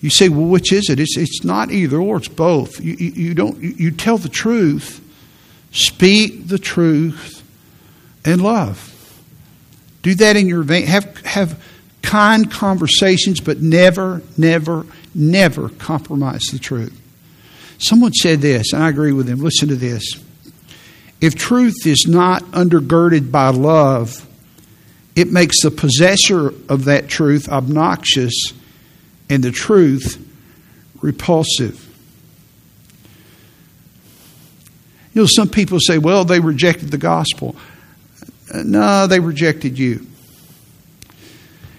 [0.00, 0.98] You say, well, which is it?
[0.98, 2.80] It's, it's not either or, it's both.
[2.80, 5.00] You, you, you don't, you, you tell the truth,
[5.70, 7.44] Speak the truth
[8.24, 8.92] and love.
[10.02, 10.86] Do that in your vein.
[10.86, 11.62] Have, have
[12.02, 17.00] kind conversations, but never, never, never compromise the truth.
[17.78, 19.38] Someone said this, and I agree with him.
[19.38, 20.02] Listen to this.
[21.20, 24.26] If truth is not undergirded by love,
[25.14, 28.52] it makes the possessor of that truth obnoxious
[29.30, 30.22] and the truth
[31.00, 31.82] repulsive.
[35.14, 37.56] You know, some people say, well, they rejected the gospel.
[38.54, 40.06] No, they rejected you.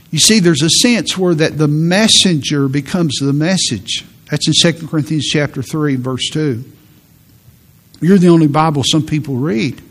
[0.09, 4.03] You see, there's a sense where that the messenger becomes the message.
[4.31, 6.63] That's in 2 Corinthians chapter 3, verse 2.
[8.01, 9.81] You're the only Bible some people read.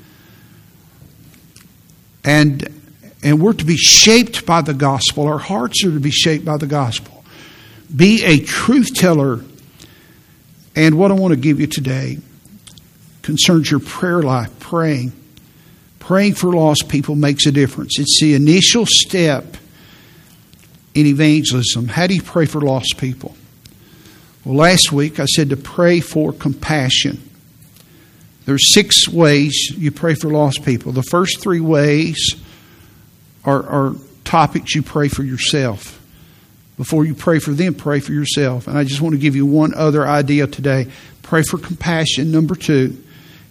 [2.24, 2.68] And
[3.22, 5.26] and we're to be shaped by the gospel.
[5.26, 7.24] Our hearts are to be shaped by the gospel.
[7.94, 9.40] Be a truth teller.
[10.74, 12.18] And what I want to give you today
[13.22, 15.12] concerns your prayer life, praying.
[15.98, 17.98] Praying for lost people makes a difference.
[17.98, 19.56] It's the initial step
[20.94, 21.88] in evangelism.
[21.88, 23.36] How do you pray for lost people?
[24.44, 27.25] Well, last week I said to pray for compassion.
[28.46, 30.92] There's six ways you pray for lost people.
[30.92, 32.34] The first three ways
[33.44, 33.94] are, are
[34.24, 36.00] topics you pray for yourself.
[36.76, 38.68] Before you pray for them, pray for yourself.
[38.68, 40.86] And I just want to give you one other idea today.
[41.22, 42.30] Pray for compassion.
[42.30, 42.96] Number two,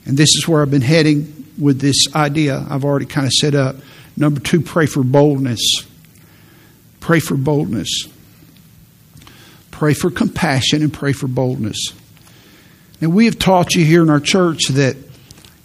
[0.06, 3.56] and this is where I've been heading with this idea I've already kind of set
[3.56, 3.76] up.
[4.16, 5.60] Number two, pray for boldness.
[7.00, 8.08] Pray for boldness.
[9.72, 11.92] pray for compassion, and pray for boldness.
[13.06, 14.98] And we have taught you here in our church that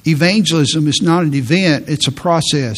[0.07, 2.77] evangelism is not an event, it's a process.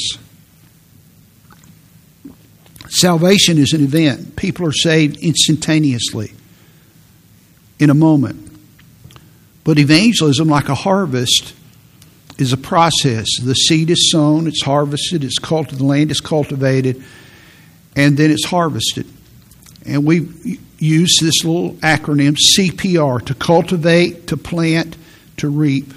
[2.88, 4.36] Salvation is an event.
[4.36, 6.32] People are saved instantaneously,
[7.80, 8.56] in a moment.
[9.64, 11.54] But evangelism, like a harvest,
[12.38, 13.26] is a process.
[13.42, 17.02] The seed is sown, it's harvested, it's cultivated, the land is cultivated,
[17.96, 19.08] and then it's harvested.
[19.84, 20.20] And we
[20.82, 24.96] use this little acronym CPR to cultivate, to plant,
[25.36, 25.92] to reap.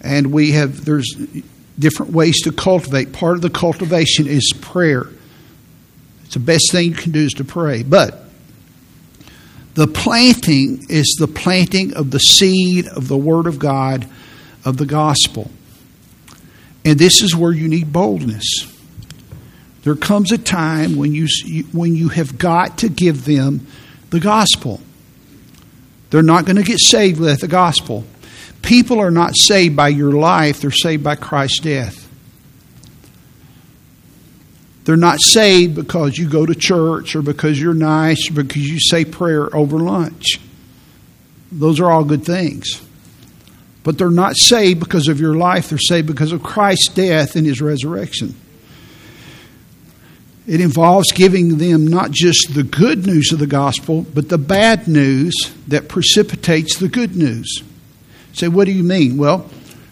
[0.00, 1.14] And we have there's
[1.78, 3.12] different ways to cultivate.
[3.12, 5.08] Part of the cultivation is prayer.
[6.24, 7.82] It's the best thing you can do is to pray.
[7.82, 8.24] But
[9.74, 14.08] the planting is the planting of the seed of the Word of God,
[14.64, 15.50] of the gospel.
[16.84, 18.77] And this is where you need boldness.
[19.88, 21.28] There comes a time when you,
[21.72, 23.66] when you have got to give them
[24.10, 24.82] the gospel.
[26.10, 28.04] They're not going to get saved with the gospel.
[28.60, 32.06] People are not saved by your life, they're saved by Christ's death.
[34.84, 38.78] They're not saved because you go to church or because you're nice or because you
[38.78, 40.38] say prayer over lunch.
[41.50, 42.82] Those are all good things.
[43.84, 47.46] But they're not saved because of your life, they're saved because of Christ's death and
[47.46, 48.34] his resurrection.
[50.48, 54.88] It involves giving them not just the good news of the gospel, but the bad
[54.88, 55.34] news
[55.66, 57.62] that precipitates the good news.
[58.32, 59.18] Say, what do you mean?
[59.18, 59.48] Well,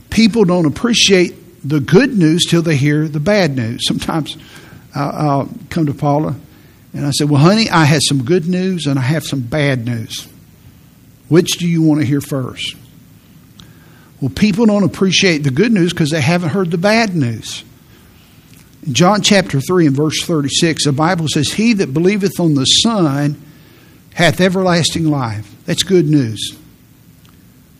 [0.09, 3.81] people don't appreciate the good news till they hear the bad news.
[3.87, 4.39] Sometimes
[4.95, 6.35] I'll, come to Paula
[6.95, 9.85] and I said, Well, honey, I have some good news and I have some bad
[9.85, 10.27] news.
[11.29, 12.77] Which do you want to hear first?
[14.23, 17.63] Well, people don't appreciate the good news because they haven't heard the bad news.
[18.93, 23.41] John chapter 3 and verse 36, the Bible says, He that believeth on the Son
[24.15, 25.53] hath everlasting life.
[25.67, 26.57] That's good news.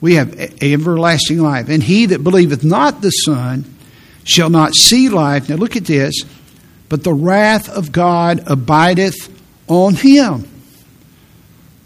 [0.01, 1.69] We have everlasting life.
[1.69, 3.65] And he that believeth not the Son
[4.25, 5.49] shall not see life.
[5.49, 6.25] Now look at this
[6.89, 9.33] but the wrath of God abideth
[9.69, 10.49] on him.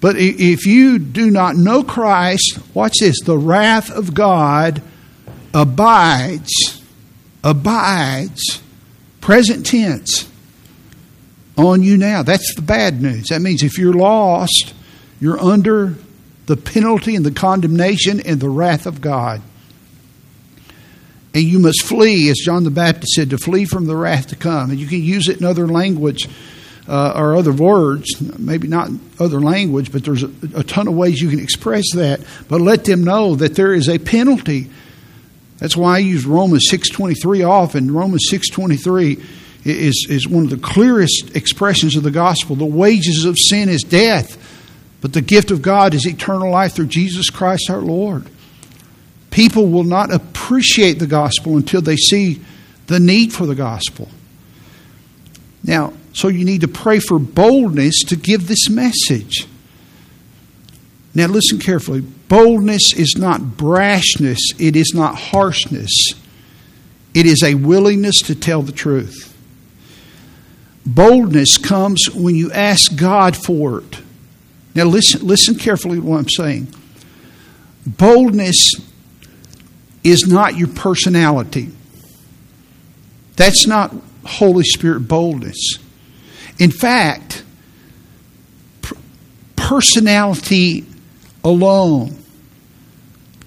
[0.00, 4.82] But if you do not know Christ, watch this the wrath of God
[5.52, 6.82] abides,
[7.44, 8.62] abides,
[9.20, 10.30] present tense,
[11.56, 12.22] on you now.
[12.22, 13.26] That's the bad news.
[13.28, 14.72] That means if you're lost,
[15.20, 15.94] you're under
[16.46, 19.42] the penalty and the condemnation and the wrath of God
[21.34, 24.36] and you must flee, as John the Baptist said, to flee from the wrath to
[24.36, 24.70] come.
[24.70, 26.28] And you can use it in other language
[26.88, 28.90] uh, or other words, maybe not
[29.20, 32.20] other language, but there's a, a ton of ways you can express that.
[32.48, 34.70] But let them know that there is a penalty.
[35.60, 37.92] That's why I use Romans 6.23 often.
[37.92, 39.22] Romans 6.23
[39.64, 42.56] is, is one of the clearest expressions of the gospel.
[42.56, 44.38] The wages of sin is death,
[45.02, 48.26] but the gift of God is eternal life through Jesus Christ our Lord.
[49.30, 52.40] People will not appreciate the gospel until they see
[52.86, 54.08] the need for the gospel.
[55.62, 59.46] Now, so you need to pray for boldness to give this message.
[61.20, 62.00] Now, listen carefully.
[62.00, 66.14] Boldness is not brashness, it is not harshness,
[67.12, 69.36] it is a willingness to tell the truth.
[70.86, 74.00] Boldness comes when you ask God for it.
[74.74, 76.68] Now, listen, listen carefully to what I'm saying.
[77.86, 78.70] Boldness
[80.02, 81.68] is not your personality.
[83.36, 83.94] That's not
[84.24, 85.74] Holy Spirit boldness.
[86.58, 87.44] In fact,
[89.54, 90.86] personality
[91.44, 92.16] alone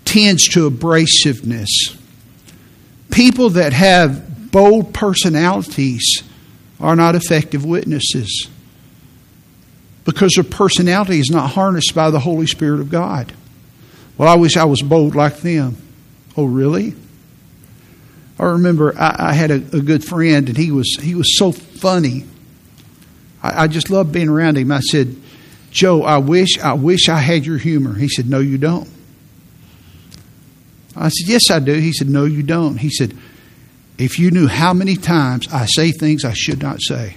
[0.05, 1.97] tends to abrasiveness.
[3.11, 6.23] People that have bold personalities
[6.79, 8.47] are not effective witnesses
[10.05, 13.31] because their personality is not harnessed by the Holy Spirit of God.
[14.17, 15.77] Well, I wish I was bold like them.
[16.35, 16.95] Oh, really?
[18.39, 21.51] I remember I, I had a, a, good friend, and he was he was so
[21.51, 22.25] funny.
[23.41, 24.71] I, I just loved being around him.
[24.71, 25.15] I said,
[25.73, 28.87] "Joe, I wish I wish I had your humor." He said, "No, you don't."
[30.95, 33.13] I said, "Yes, I do." He said, "No, you don't." He said,
[33.97, 37.15] "If you knew how many times I say things I should not say."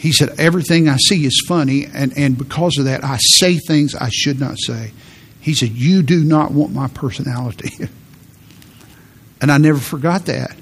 [0.00, 3.94] He said, Everything I see is funny, and, and because of that, I say things
[3.94, 4.92] I should not say.
[5.40, 7.86] He said, You do not want my personality.
[9.42, 10.56] and I never forgot that.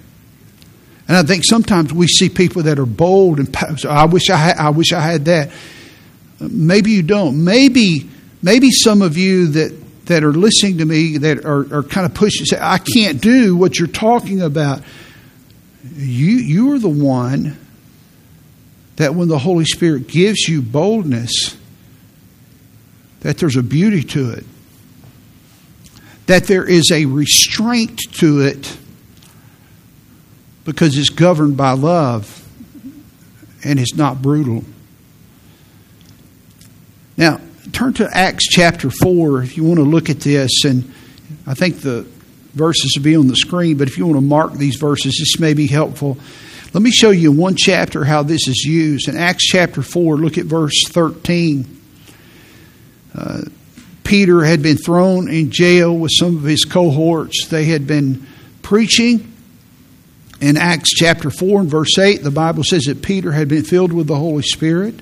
[1.08, 3.56] And I think sometimes we see people that are bold and
[3.88, 5.50] I wish I had, I wish I had that.
[6.38, 7.42] Maybe you don't.
[7.42, 8.08] Maybe
[8.42, 12.14] maybe some of you that that are listening to me that are, are kind of
[12.14, 14.82] pushing say I can't do what you're talking about.
[15.94, 17.58] You you are the one
[18.96, 21.56] that when the Holy Spirit gives you boldness,
[23.20, 24.44] that there's a beauty to it,
[26.26, 28.76] that there is a restraint to it
[30.68, 32.46] because it's governed by love
[33.64, 34.62] and it's not brutal.
[37.16, 37.40] Now,
[37.72, 40.92] turn to Acts chapter 4 if you want to look at this, and
[41.46, 42.06] I think the
[42.52, 45.40] verses will be on the screen, but if you want to mark these verses, this
[45.40, 46.18] may be helpful.
[46.74, 49.08] Let me show you in one chapter how this is used.
[49.08, 51.80] In Acts chapter 4, look at verse 13.
[53.14, 53.40] Uh,
[54.04, 57.46] Peter had been thrown in jail with some of his cohorts.
[57.48, 58.26] They had been
[58.60, 59.27] preaching.
[60.40, 63.92] In Acts chapter 4 and verse 8, the Bible says that Peter had been filled
[63.92, 65.00] with the Holy Spirit.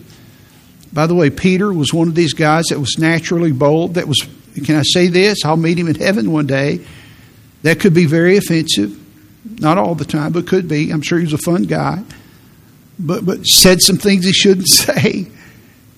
[0.92, 3.94] By the way, Peter was one of these guys that was naturally bold.
[3.94, 4.26] That was,
[4.64, 5.44] can I say this?
[5.44, 6.80] I'll meet him in heaven one day.
[7.62, 8.98] That could be very offensive.
[9.60, 10.90] Not all the time, but could be.
[10.90, 12.02] I'm sure he was a fun guy.
[12.98, 15.26] But, but said some things he shouldn't say.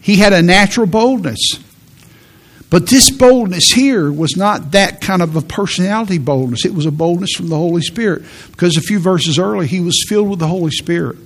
[0.00, 1.38] He had a natural boldness.
[2.70, 6.66] But this boldness here was not that kind of a personality boldness.
[6.66, 8.24] It was a boldness from the Holy Spirit.
[8.50, 11.16] Because a few verses earlier, he was filled with the Holy Spirit.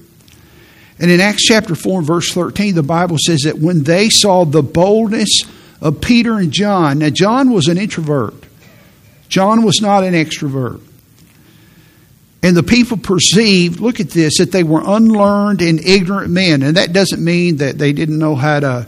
[1.00, 4.44] And in Acts chapter 4 and verse 13, the Bible says that when they saw
[4.44, 5.42] the boldness
[5.80, 8.34] of Peter and John, now John was an introvert,
[9.28, 10.80] John was not an extrovert.
[12.44, 16.62] And the people perceived, look at this, that they were unlearned and ignorant men.
[16.62, 18.86] And that doesn't mean that they didn't know how to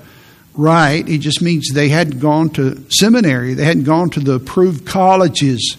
[0.55, 4.87] write, it just means they hadn't gone to seminary, they hadn't gone to the approved
[4.87, 5.77] colleges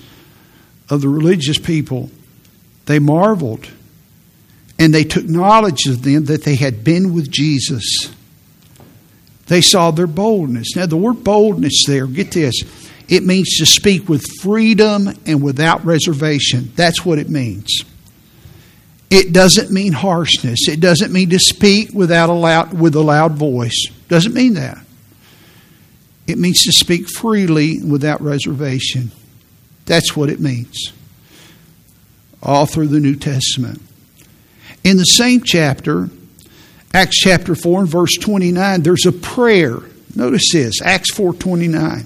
[0.90, 2.10] of the religious people.
[2.86, 3.68] They marveled
[4.78, 8.14] and they took knowledge of them that they had been with Jesus.
[9.48, 10.76] They saw their boldness.
[10.76, 12.64] Now, the word boldness there, get this,
[13.08, 16.72] it means to speak with freedom and without reservation.
[16.76, 17.84] That's what it means.
[19.10, 20.68] It doesn't mean harshness.
[20.68, 23.88] It doesn't mean to speak without a loud, with a loud voice.
[24.08, 24.78] Doesn't mean that.
[26.28, 29.12] It means to speak freely without reservation.
[29.86, 30.92] That's what it means.
[32.42, 33.82] All through the New Testament.
[34.84, 36.10] In the same chapter,
[36.94, 39.80] Acts chapter 4 and verse 29, there's a prayer.
[40.16, 42.06] Notice this, Acts 4:29.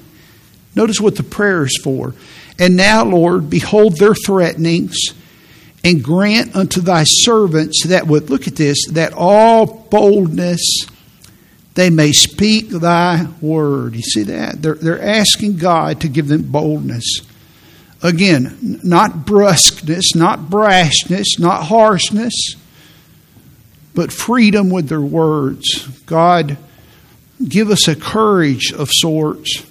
[0.76, 2.16] Notice what the prayer is for.
[2.58, 4.96] And now, Lord, behold their threatenings,
[5.84, 10.86] and grant unto thy servants that would look at this, that all boldness
[11.76, 13.96] they may speak thy word.
[13.96, 14.62] You see that?
[14.62, 17.22] They're, they're asking God to give them boldness.
[18.02, 22.56] Again, not brusqueness, not brashness, not harshness,
[23.94, 25.88] but freedom with their words.
[26.06, 26.58] God,
[27.46, 29.66] give us a courage of sorts.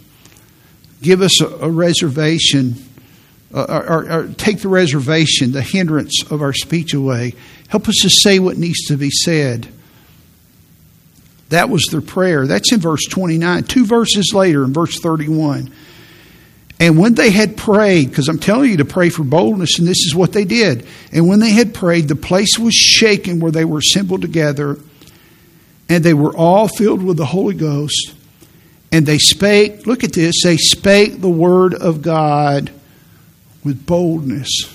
[1.01, 2.75] Give us a, a reservation,
[3.55, 7.35] uh, or, or, or take the reservation, the hindrance of our speech away.
[7.69, 9.69] Help us to say what needs to be said.
[11.49, 12.47] That was their prayer.
[12.47, 13.65] That's in verse 29.
[13.65, 15.73] Two verses later, in verse 31.
[16.81, 20.05] And when they had prayed, because I'm telling you to pray for boldness, and this
[20.07, 20.87] is what they did.
[21.13, 24.79] And when they had prayed, the place was shaken where they were assembled together,
[25.89, 28.15] and they were all filled with the Holy Ghost.
[28.93, 32.71] And they spake, look at this, they spake the word of God
[33.65, 34.75] with boldness.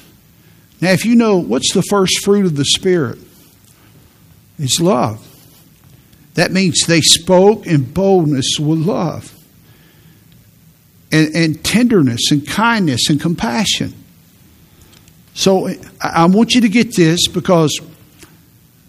[0.82, 3.18] Now, if you know what's the first fruit of the Spirit,
[4.60, 5.26] it's love.
[6.36, 9.34] That means they spoke in boldness with love
[11.12, 13.94] and, and tenderness and kindness and compassion.
[15.36, 15.70] So
[16.02, 17.80] I want you to get this because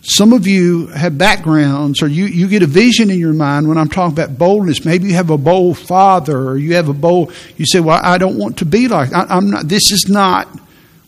[0.03, 3.79] some of you have backgrounds or you, you get a vision in your mind when
[3.79, 4.85] I'm talking about boldness.
[4.85, 8.19] Maybe you have a bold father or you have a bold, you say, well, I
[8.19, 10.49] don't want to be like, I, am not, this is not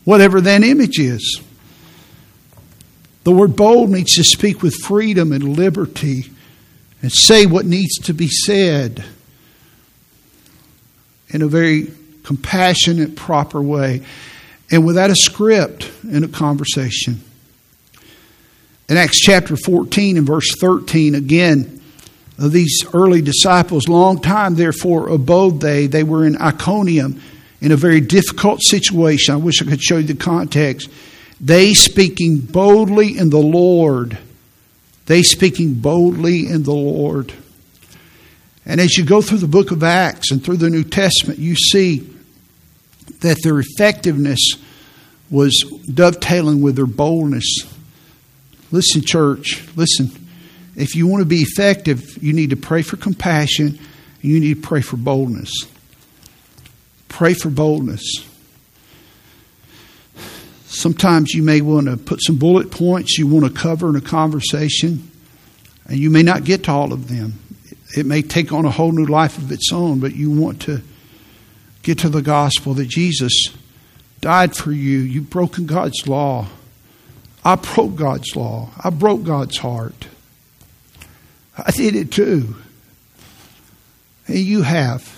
[0.03, 1.41] whatever that image is.
[3.27, 6.31] The word bold means to speak with freedom and liberty
[7.01, 9.03] and say what needs to be said
[11.27, 11.91] in a very
[12.23, 14.01] compassionate, proper way,
[14.71, 17.19] and without a script in a conversation.
[18.87, 21.81] In Acts chapter 14 and verse 13, again,
[22.39, 25.87] these early disciples, long time therefore abode they.
[25.87, 27.21] They were in Iconium
[27.59, 29.33] in a very difficult situation.
[29.33, 30.89] I wish I could show you the context.
[31.39, 34.17] They speaking boldly in the Lord.
[35.05, 37.33] They speaking boldly in the Lord.
[38.65, 41.55] And as you go through the book of Acts and through the New Testament, you
[41.55, 42.09] see
[43.21, 44.39] that their effectiveness
[45.29, 45.53] was
[45.93, 47.45] dovetailing with their boldness.
[48.71, 50.11] Listen, church, listen.
[50.75, 53.79] If you want to be effective, you need to pray for compassion and
[54.31, 55.51] you need to pray for boldness.
[57.07, 58.03] Pray for boldness.
[60.77, 64.01] Sometimes you may want to put some bullet points you want to cover in a
[64.01, 65.09] conversation.
[65.87, 67.33] And you may not get to all of them.
[67.97, 70.81] It may take on a whole new life of its own, but you want to
[71.81, 73.33] get to the gospel that Jesus
[74.21, 74.99] died for you.
[74.99, 76.47] You've broken God's law.
[77.43, 78.69] I broke God's law.
[78.83, 80.07] I broke God's heart.
[81.57, 82.55] I did it too.
[84.27, 85.11] And you have.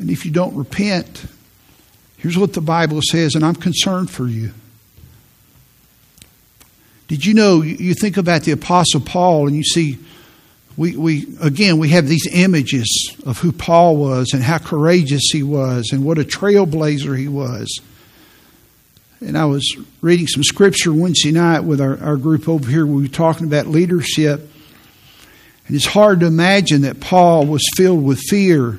[0.00, 1.26] And if you don't repent,
[2.18, 4.52] here's what the Bible says, and I'm concerned for you.
[7.08, 9.98] Did you know, you think about the Apostle Paul and you see,
[10.76, 15.42] we, we again, we have these images of who Paul was and how courageous he
[15.42, 17.80] was and what a trailblazer he was.
[19.20, 19.64] And I was
[20.02, 22.86] reading some scripture Wednesday night with our, our group over here.
[22.86, 24.40] We were talking about leadership.
[25.66, 28.78] And it's hard to imagine that Paul was filled with fear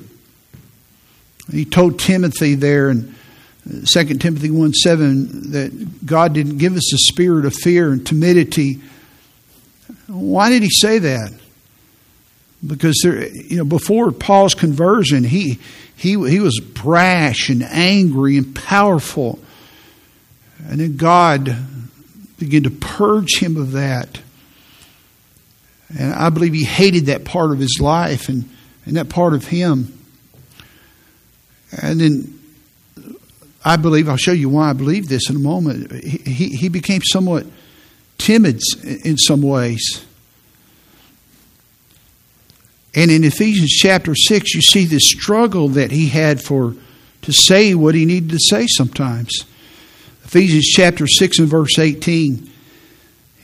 [1.52, 3.14] he told Timothy there in
[3.70, 8.80] 2 Timothy 1 7 that God didn't give us a spirit of fear and timidity.
[10.06, 11.32] Why did he say that?
[12.66, 15.58] Because there, you know, before Paul's conversion, he,
[15.96, 19.38] he, he was brash and angry and powerful.
[20.68, 21.56] And then God
[22.38, 24.20] began to purge him of that.
[25.96, 28.48] And I believe he hated that part of his life and,
[28.84, 29.96] and that part of him.
[31.82, 32.39] And then
[33.64, 35.92] I believe, I'll show you why I believe this in a moment.
[36.02, 37.46] He, he became somewhat
[38.18, 38.60] timid
[39.04, 40.04] in some ways.
[42.94, 46.74] And in Ephesians chapter 6, you see this struggle that he had for
[47.22, 49.44] to say what he needed to say sometimes.
[50.24, 52.50] Ephesians chapter 6 and verse 18.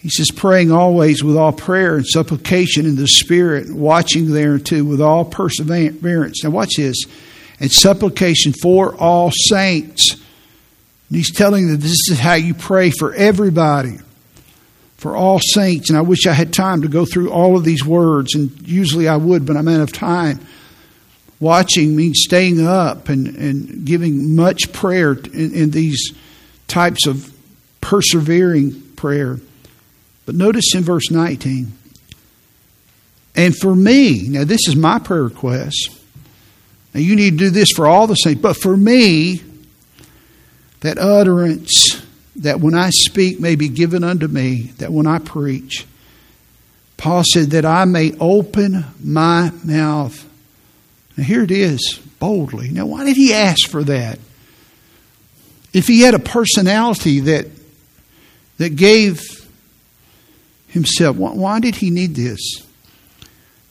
[0.00, 5.00] He says, praying always with all prayer and supplication in the Spirit, watching thereunto with
[5.00, 6.44] all perseverance.
[6.44, 6.96] Now, watch this
[7.60, 10.12] and supplication for all saints.
[10.12, 13.98] And he's telling them this is how you pray for everybody,
[14.96, 15.88] for all saints.
[15.88, 19.08] And I wish I had time to go through all of these words, and usually
[19.08, 20.40] I would, but I'm out of time.
[21.38, 26.12] Watching means staying up and, and giving much prayer in, in these
[26.66, 27.32] types of
[27.80, 29.38] persevering prayer.
[30.24, 31.72] But notice in verse 19,
[33.36, 35.95] and for me, now this is my prayer request
[36.96, 38.40] now, you need to do this for all the saints.
[38.40, 39.42] But for me,
[40.80, 42.02] that utterance
[42.36, 45.86] that when I speak may be given unto me, that when I preach,
[46.96, 50.26] Paul said that I may open my mouth.
[51.18, 52.70] Now, here it is, boldly.
[52.70, 54.18] Now, why did he ask for that?
[55.74, 57.48] If he had a personality that,
[58.56, 59.20] that gave
[60.68, 62.65] himself, why did he need this?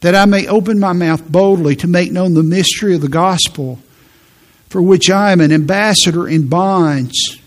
[0.06, 3.80] That I may open my mouth boldly to make known the mystery of the gospel,
[4.70, 7.39] for which I am an ambassador in bonds,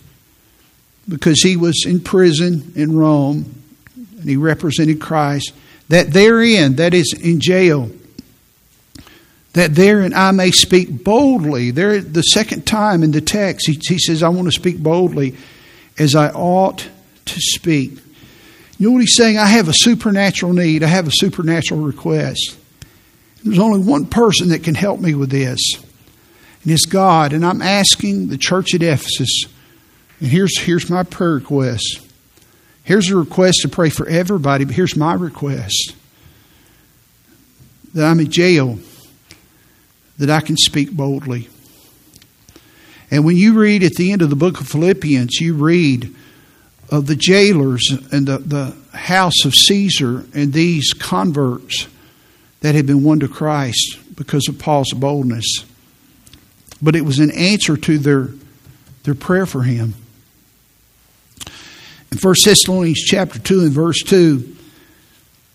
[1.08, 3.62] because he was in prison in Rome
[3.94, 5.52] and he represented Christ,
[5.88, 7.92] that therein, that is in jail,
[9.52, 11.70] that therein I may speak boldly.
[11.70, 15.36] There, the second time in the text, he, he says, I want to speak boldly
[15.96, 16.88] as I ought
[17.26, 17.98] to speak.
[18.78, 19.38] You know what he's saying?
[19.38, 20.84] I have a supernatural need.
[20.84, 22.56] I have a supernatural request.
[23.44, 25.58] There's only one person that can help me with this,
[26.62, 27.32] and it's God.
[27.32, 29.44] And I'm asking the church at Ephesus,
[30.20, 32.00] and here's, here's my prayer request.
[32.84, 35.94] Here's a request to pray for everybody, but here's my request
[37.94, 38.78] that I'm in jail,
[40.18, 41.48] that I can speak boldly.
[43.10, 46.14] And when you read at the end of the book of Philippians, you read
[46.90, 51.86] of the jailers and the, the house of Caesar and these converts
[52.60, 55.64] that had been won to Christ because of Paul's boldness.
[56.80, 58.28] But it was an answer to their,
[59.04, 59.94] their prayer for him.
[62.10, 64.56] In 1 Thessalonians chapter 2 and verse 2,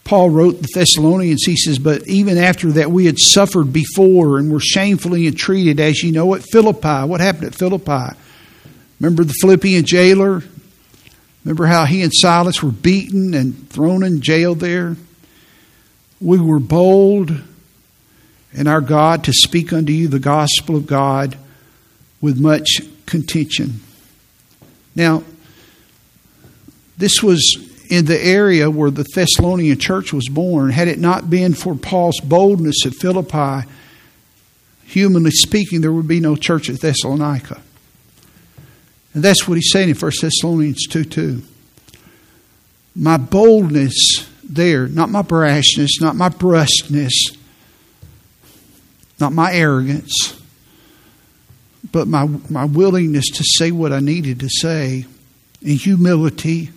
[0.03, 4.51] Paul wrote the Thessalonians, he says, But even after that we had suffered before and
[4.51, 7.07] were shamefully entreated, as you know, at Philippi.
[7.07, 8.15] What happened at Philippi?
[8.99, 10.43] Remember the Philippian jailer
[11.43, 14.95] Remember how he and Silas were beaten and thrown in jail there?
[16.21, 17.41] We were bold
[18.53, 21.37] in our God to speak unto you the gospel of God
[22.21, 23.81] with much contention.
[24.95, 25.23] Now,
[26.97, 27.57] this was
[27.89, 30.69] in the area where the Thessalonian church was born.
[30.69, 33.67] Had it not been for Paul's boldness at Philippi,
[34.85, 37.61] humanly speaking, there would be no church at Thessalonica.
[39.13, 41.41] And that's what he's saying in 1 Thessalonians 2 2.
[42.95, 47.13] My boldness there, not my brashness, not my brusqueness,
[49.19, 50.39] not my arrogance,
[51.91, 55.05] but my, my willingness to say what I needed to say
[55.61, 56.71] in humility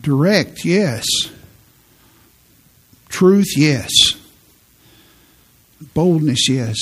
[0.00, 1.04] Direct, yes.
[3.08, 3.90] Truth, yes.
[5.94, 6.76] Boldness, yes.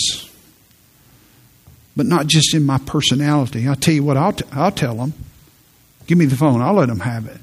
[1.96, 3.66] But not just in my personality.
[3.66, 5.14] I'll tell you what, I'll, t- I'll tell them.
[6.06, 6.60] Give me the phone.
[6.60, 7.38] I'll let them have it.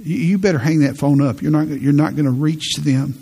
[0.00, 1.42] You, you better hang that phone up.
[1.42, 3.20] You're not, you're not going to reach them.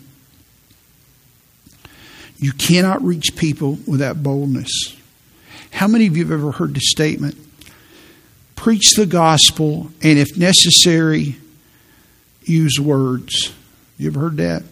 [2.39, 4.97] You cannot reach people without boldness.
[5.73, 7.37] How many of you have ever heard the statement?
[8.57, 11.37] Preach the gospel, and if necessary,
[12.45, 13.53] use words.
[13.99, 14.63] You ever heard that?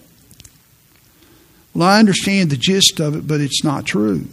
[1.74, 4.26] Well, I understand the gist of it, but it's not true.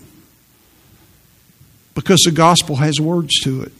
[1.97, 3.71] Because the gospel has words to it.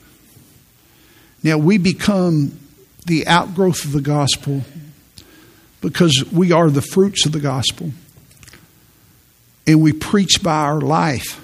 [1.43, 2.57] Now, we become
[3.05, 4.63] the outgrowth of the gospel
[5.82, 7.91] because we are the fruits of the gospel.
[9.68, 11.39] And we preach by our life.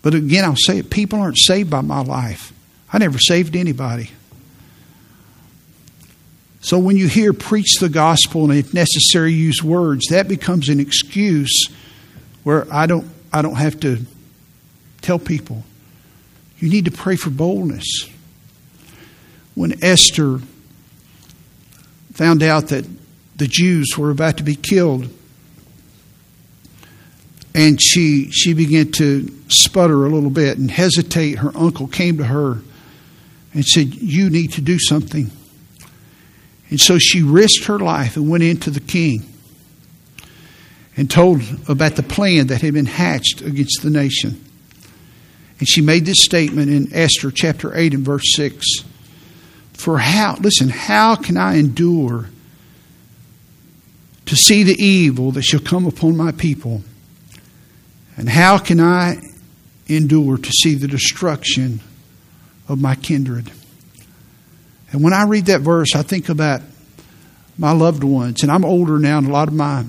[0.00, 2.54] But again, I'll say it people aren't saved by my life.
[2.90, 4.08] I never saved anybody.
[6.62, 10.80] So when you hear preach the gospel and if necessary use words, that becomes an
[10.80, 11.68] excuse
[12.42, 13.98] where I don't I don't have to
[15.02, 15.62] tell people.
[16.60, 18.08] You need to pray for boldness.
[19.54, 20.40] When Esther
[22.12, 22.86] found out that
[23.36, 25.08] the Jews were about to be killed,
[27.54, 31.38] and she she began to sputter a little bit and hesitate.
[31.38, 32.60] Her uncle came to her
[33.54, 35.30] and said, "You need to do something."
[36.68, 39.24] And so she risked her life and went into the king
[40.96, 44.38] and told about the plan that had been hatched against the nation.
[45.60, 48.66] And she made this statement in Esther chapter 8 and verse 6.
[49.74, 52.30] For how, listen, how can I endure
[54.24, 56.82] to see the evil that shall come upon my people?
[58.16, 59.16] And how can I
[59.86, 61.80] endure to see the destruction
[62.66, 63.52] of my kindred?
[64.92, 66.62] And when I read that verse, I think about
[67.58, 68.42] my loved ones.
[68.42, 69.84] And I'm older now, and a lot of my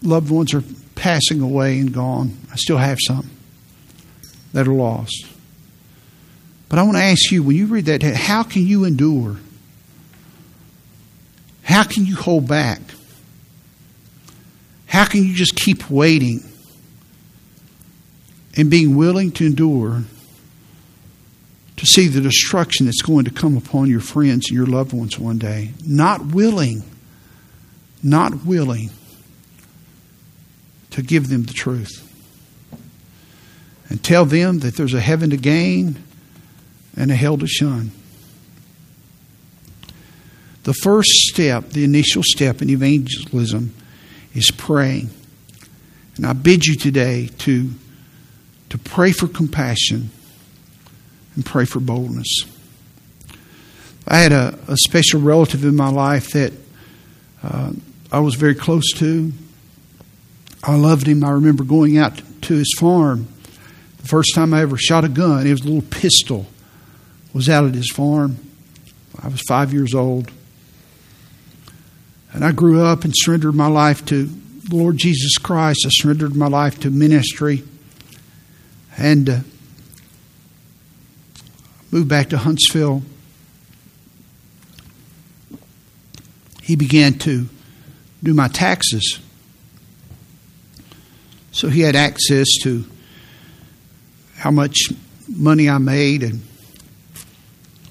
[0.00, 0.62] loved ones are
[0.94, 2.36] passing away and gone.
[2.52, 3.28] I still have some
[4.52, 5.26] that are lost.
[6.68, 9.36] But I want to ask you when you read that, how can you endure?
[11.62, 12.80] How can you hold back?
[14.86, 16.42] How can you just keep waiting
[18.56, 20.02] and being willing to endure
[21.78, 25.18] to see the destruction that's going to come upon your friends and your loved ones
[25.18, 25.70] one day.
[25.86, 26.82] Not willing,
[28.02, 28.90] not willing
[30.90, 32.04] to give them the truth.
[33.88, 36.02] And tell them that there's a heaven to gain
[36.96, 37.92] and a hell to shun.
[40.64, 43.74] The first step, the initial step in evangelism,
[44.34, 45.08] is praying.
[46.16, 47.70] And I bid you today to,
[48.70, 50.10] to pray for compassion
[51.34, 52.44] and pray for boldness.
[54.06, 56.52] I had a, a special relative in my life that
[57.42, 57.72] uh,
[58.10, 59.32] I was very close to.
[60.64, 61.22] I loved him.
[61.22, 63.28] I remember going out to his farm.
[64.08, 66.46] First time I ever shot a gun, it was a little pistol.
[67.34, 68.38] Was out at his farm.
[69.22, 70.32] I was five years old.
[72.32, 75.80] And I grew up and surrendered my life to the Lord Jesus Christ.
[75.84, 77.64] I surrendered my life to ministry.
[78.96, 79.40] And uh,
[81.90, 83.02] moved back to Huntsville,
[86.62, 87.46] he began to
[88.22, 89.18] do my taxes.
[91.52, 92.86] So he had access to
[94.38, 94.78] how much
[95.28, 96.40] money I made and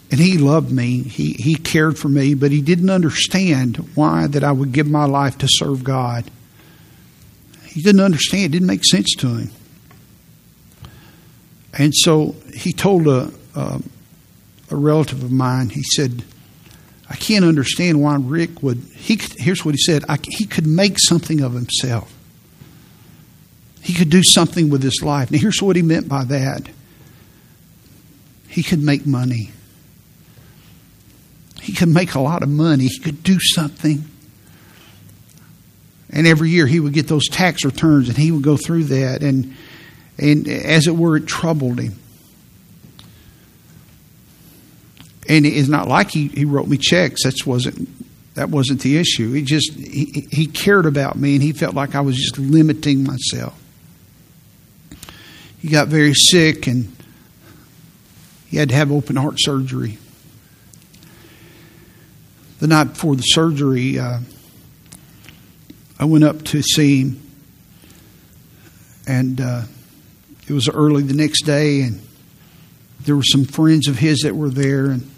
[0.10, 1.04] and he loved me.
[1.04, 5.06] He he cared for me, but he didn't understand why that I would give my
[5.06, 6.24] life to serve God.
[7.66, 8.46] He didn't understand.
[8.46, 9.52] It didn't make sense to him.
[11.74, 13.80] And so he told a, uh,
[14.72, 16.24] a relative of mine, he said,
[17.10, 18.78] I can't understand why Rick would.
[18.96, 22.14] He here's what he said: I, he could make something of himself.
[23.88, 25.32] He could do something with his life.
[25.32, 26.68] Now, here's what he meant by that:
[28.50, 29.52] he could make money.
[31.62, 32.88] He could make a lot of money.
[32.88, 34.04] He could do something.
[36.10, 39.24] And every year he would get those tax returns, and he would go through that,
[39.24, 39.56] and
[40.18, 41.96] and as it were, it troubled him.
[45.30, 47.24] and it's not like he, he wrote me checks.
[47.24, 47.88] That wasn't
[48.36, 49.32] that wasn't the issue.
[49.32, 53.04] He just he, he cared about me, and he felt like I was just limiting
[53.04, 53.58] myself.
[55.60, 56.96] He got very sick, and
[58.48, 59.98] he had to have open heart surgery.
[62.60, 64.20] The night before the surgery, uh,
[66.00, 67.22] I went up to see him,
[69.08, 69.64] and uh,
[70.48, 72.02] it was early the next day, and
[73.02, 75.10] there were some friends of his that were there, and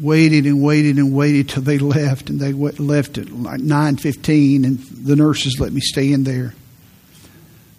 [0.00, 4.64] waited and waited and waited till they left, and they left at like nine fifteen,
[4.64, 6.54] and the nurses let me stay in there.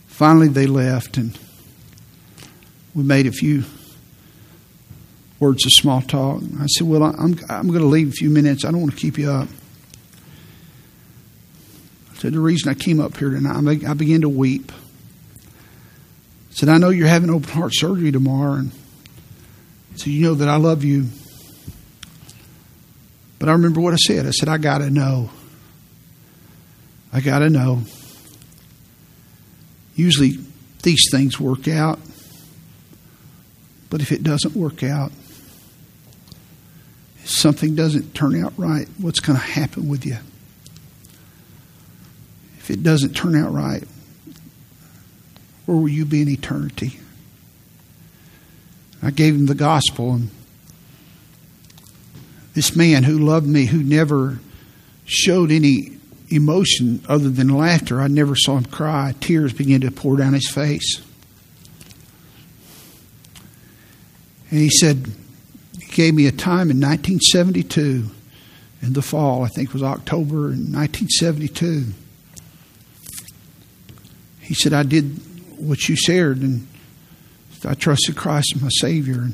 [0.07, 1.37] Finally, they left, and
[2.95, 3.63] we made a few
[5.39, 6.41] words of small talk.
[6.59, 8.65] I said, "Well, I'm I'm going to leave a few minutes.
[8.65, 9.47] I don't want to keep you up."
[12.11, 16.69] I said, "The reason I came up here tonight, I began to weep." I said,
[16.69, 18.71] "I know you're having open heart surgery tomorrow, and
[19.95, 21.07] so you know that I love you."
[23.39, 24.27] But I remember what I said.
[24.27, 25.29] I said, I got to know.
[27.11, 27.81] I got to know.
[29.95, 30.37] Usually
[30.83, 31.99] these things work out.
[33.89, 35.11] But if it doesn't work out,
[37.23, 40.17] if something doesn't turn out right, what's going to happen with you?
[42.59, 43.83] If it doesn't turn out right,
[45.65, 46.99] where will you be in eternity?
[49.01, 50.29] I gave him the gospel, and
[52.53, 54.39] this man who loved me, who never
[55.05, 55.97] showed any
[56.29, 59.15] emotion other than laughter, I never saw him cry.
[59.19, 61.01] Tears began to pour down his face.
[64.49, 65.07] And he said,
[65.79, 68.09] he gave me a time in 1972,
[68.81, 71.87] in the fall, I think it was October in 1972.
[74.39, 75.19] He said, I did
[75.57, 76.67] what you shared, and
[77.65, 79.27] I trusted Christ as my Savior.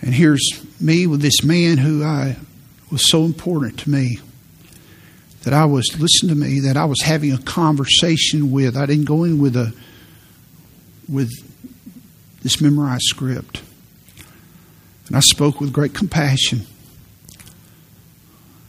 [0.00, 2.36] And here's me with this man who I
[2.90, 4.20] was so important to me
[5.42, 8.76] that I was listen to me that I was having a conversation with.
[8.76, 9.72] I didn't go in with a
[11.08, 11.30] with
[12.46, 13.60] this memorized script.
[15.08, 16.64] And I spoke with great compassion.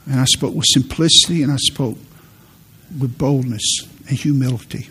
[0.08, 1.96] And I spoke with simplicity and I spoke
[3.00, 4.90] with boldness and humility.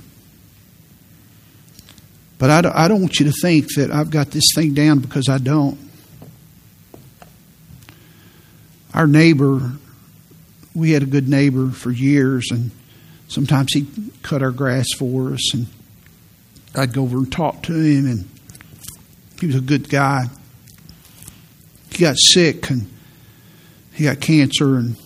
[2.38, 5.00] But I don't, I don't want you to think that I've got this thing down
[5.00, 5.76] because I don't.
[8.94, 9.72] Our neighbor,
[10.76, 12.70] we had a good neighbor for years, and
[13.26, 15.66] sometimes he'd cut our grass for us, and
[16.76, 18.28] I'd go over and talk to him, and
[19.40, 20.26] he was a good guy.
[21.90, 22.86] He got sick, and
[23.92, 24.96] he got cancer, and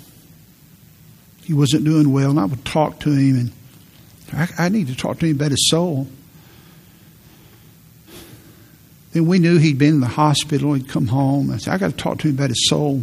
[1.43, 3.53] he wasn't doing well, and I would talk to him, and
[4.33, 6.07] I, I need to talk to him about his soul.
[9.12, 10.74] Then we knew he'd been in the hospital.
[10.74, 11.51] He'd come home.
[11.51, 13.03] I said, I got to talk to him about his soul.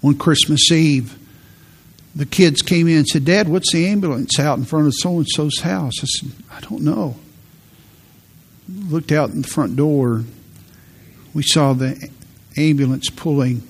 [0.00, 1.18] One Christmas Eve,
[2.16, 5.18] the kids came in and said, Dad, what's the ambulance out in front of so
[5.18, 5.92] and so's house?
[6.00, 7.16] I said, I don't know.
[8.88, 10.24] Looked out in the front door.
[11.34, 12.10] We saw the
[12.56, 13.62] ambulance pulling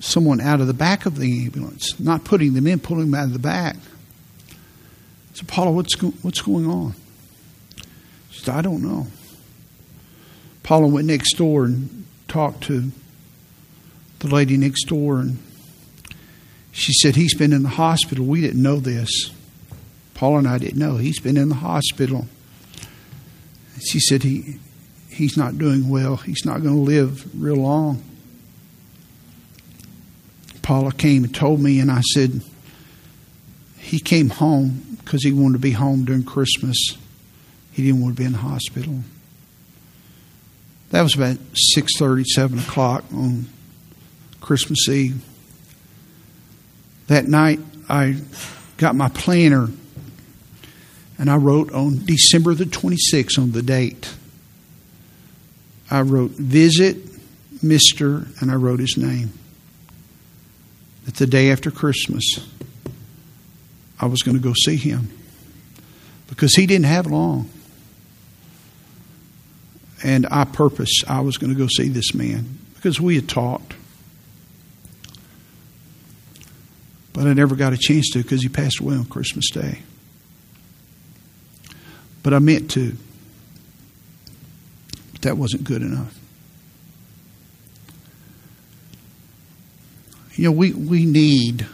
[0.00, 3.24] someone out of the back of the ambulance, not putting them in, pulling them out
[3.24, 3.76] of the back.
[5.34, 6.94] Said, Paula, what's, go- what's going on?
[8.30, 9.06] She said, I don't know.
[10.62, 12.90] Paula went next door and talked to
[14.20, 15.38] the lady next door, and
[16.72, 18.24] she said, He's been in the hospital.
[18.24, 19.30] We didn't know this.
[20.14, 20.96] Paula and I didn't know.
[20.96, 22.26] He's been in the hospital.
[23.84, 24.58] She said, he,
[25.10, 26.16] He's not doing well.
[26.16, 28.02] He's not going to live real long.
[30.62, 32.42] Paula came and told me, and I said,
[33.76, 36.96] He came home because he wanted to be home during Christmas.
[37.72, 39.00] He didn't want to be in the hospital.
[40.90, 41.36] That was about
[41.76, 43.46] 6.30, 7 o'clock on
[44.40, 45.22] Christmas Eve.
[47.08, 48.16] That night, I
[48.76, 49.68] got my planner
[51.20, 54.14] and I wrote on December the 26th on the date.
[55.90, 56.96] I wrote visit
[57.56, 58.40] Mr.
[58.40, 59.30] and I wrote his name.
[61.04, 62.24] That the day after Christmas,
[64.00, 65.10] I was going to go see him
[66.26, 67.50] because he didn't have long.
[70.02, 72.46] And I purposed I was going to go see this man
[72.76, 73.74] because we had talked.
[77.12, 79.80] But I never got a chance to because he passed away on Christmas Day.
[82.22, 82.94] But I meant to.
[85.12, 86.16] But that wasn't good enough.
[90.34, 91.66] You know, we, we need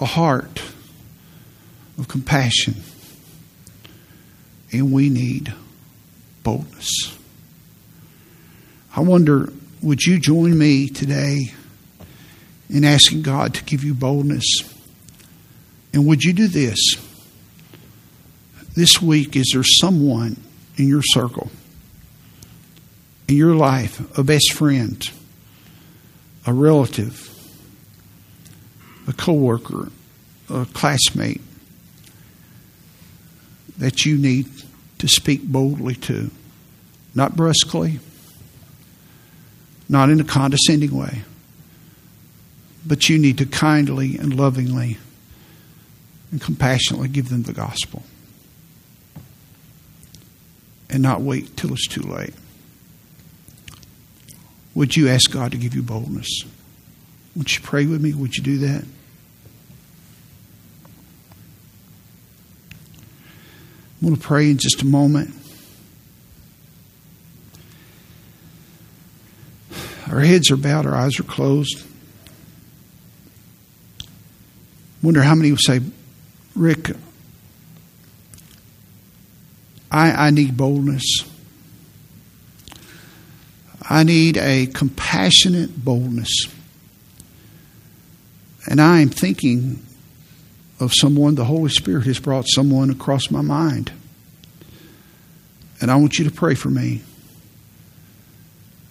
[0.00, 0.62] a heart
[1.98, 2.76] of compassion,
[4.70, 5.52] and we need
[6.42, 7.16] boldness.
[8.94, 11.52] I wonder, would you join me today?
[12.68, 14.44] in asking God to give you boldness.
[15.92, 16.78] And would you do this?
[18.76, 20.36] This week, is there someone
[20.76, 21.50] in your circle,
[23.26, 25.02] in your life, a best friend,
[26.46, 27.28] a relative,
[29.08, 29.90] a coworker,
[30.48, 31.40] a classmate
[33.78, 34.46] that you need
[34.98, 36.30] to speak boldly to?
[37.16, 37.98] not brusquely,
[39.88, 41.22] not in a condescending way,
[42.86, 44.98] but you need to kindly and lovingly
[46.30, 48.02] and compassionately give them the gospel
[50.90, 52.34] and not wait till it's too late.
[54.74, 56.42] Would you ask God to give you boldness?
[57.34, 58.12] Would you pray with me?
[58.12, 58.84] Would you do that?
[64.00, 65.34] I'm going to pray in just a moment.
[70.10, 71.82] Our heads are bowed, our eyes are closed.
[75.02, 75.80] Wonder how many would say,
[76.54, 76.90] Rick,
[79.90, 81.24] I, I need boldness.
[83.88, 86.46] I need a compassionate boldness.
[88.68, 89.84] And I am thinking
[90.80, 93.92] of someone, the Holy Spirit has brought someone across my mind.
[95.80, 97.02] And I want you to pray for me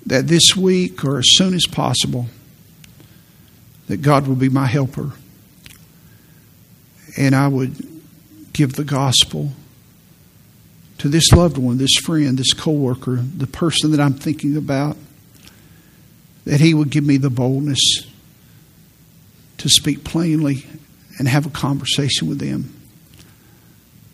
[0.06, 2.28] that this week or as soon as possible,
[3.88, 5.12] that God will be my helper.
[7.18, 7.76] And I would
[8.54, 9.52] give the gospel
[11.00, 14.98] to this loved one, this friend, this coworker, the person that I'm thinking about,
[16.46, 18.08] that he would give me the boldness
[19.58, 20.66] to speak plainly
[21.18, 22.72] and have a conversation with them.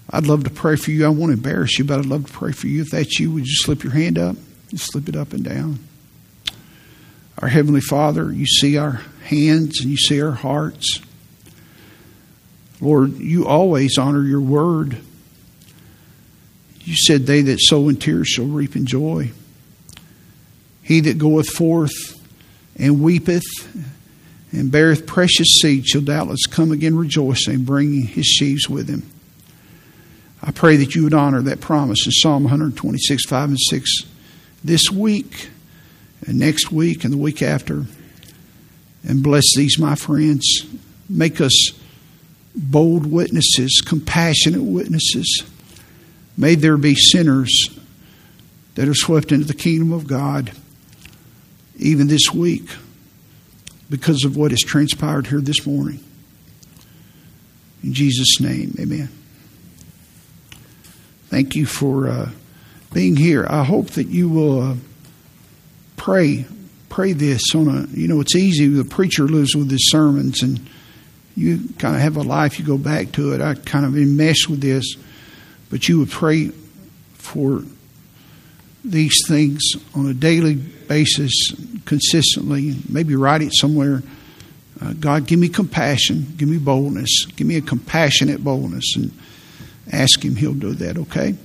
[0.09, 1.05] I'd love to pray for you.
[1.05, 2.81] I won't embarrass you, but I'd love to pray for you.
[2.81, 4.35] If that's you, would you slip your hand up?
[4.69, 5.79] Just slip it up and down.
[7.39, 11.01] Our Heavenly Father, you see our hands and you see our hearts.
[12.79, 14.97] Lord, you always honor your word.
[16.83, 19.31] You said, They that sow in tears shall reap in joy.
[20.81, 22.19] He that goeth forth
[22.77, 23.43] and weepeth
[24.51, 29.09] and beareth precious seed shall doubtless come again rejoicing, bringing his sheaves with him.
[30.43, 33.91] I pray that you would honor that promise in Psalm 126, 5 and 6
[34.63, 35.49] this week
[36.25, 37.85] and next week and the week after.
[39.07, 40.65] And bless these, my friends.
[41.07, 41.71] Make us
[42.55, 45.43] bold witnesses, compassionate witnesses.
[46.37, 47.69] May there be sinners
[48.75, 50.51] that are swept into the kingdom of God
[51.77, 52.69] even this week
[53.89, 56.03] because of what has transpired here this morning.
[57.83, 59.09] In Jesus' name, amen.
[61.29, 62.29] Thank you for uh,
[62.93, 63.45] being here.
[63.49, 64.75] I hope that you will uh,
[65.97, 66.45] pray.
[66.89, 68.67] Pray this on a, you know, it's easy.
[68.67, 70.59] The preacher lives with his sermons and
[71.35, 73.41] you kind of have a life, you go back to it.
[73.41, 74.95] I kind of enmesh with this,
[75.71, 76.51] but you would pray
[77.13, 77.63] for
[78.83, 79.61] these things
[79.95, 81.53] on a daily basis,
[81.85, 84.03] consistently, maybe write it somewhere.
[84.81, 89.11] Uh, God, give me compassion, give me boldness, give me a compassionate boldness, and
[89.91, 91.35] ask Him, He'll do that, okay?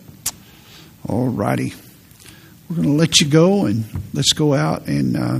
[1.09, 1.73] All righty.
[2.69, 5.39] We're going to let you go and let's go out and uh,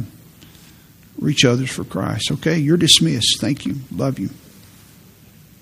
[1.19, 2.59] reach others for Christ, okay?
[2.59, 3.41] You're dismissed.
[3.41, 3.77] Thank you.
[3.91, 4.31] Love you.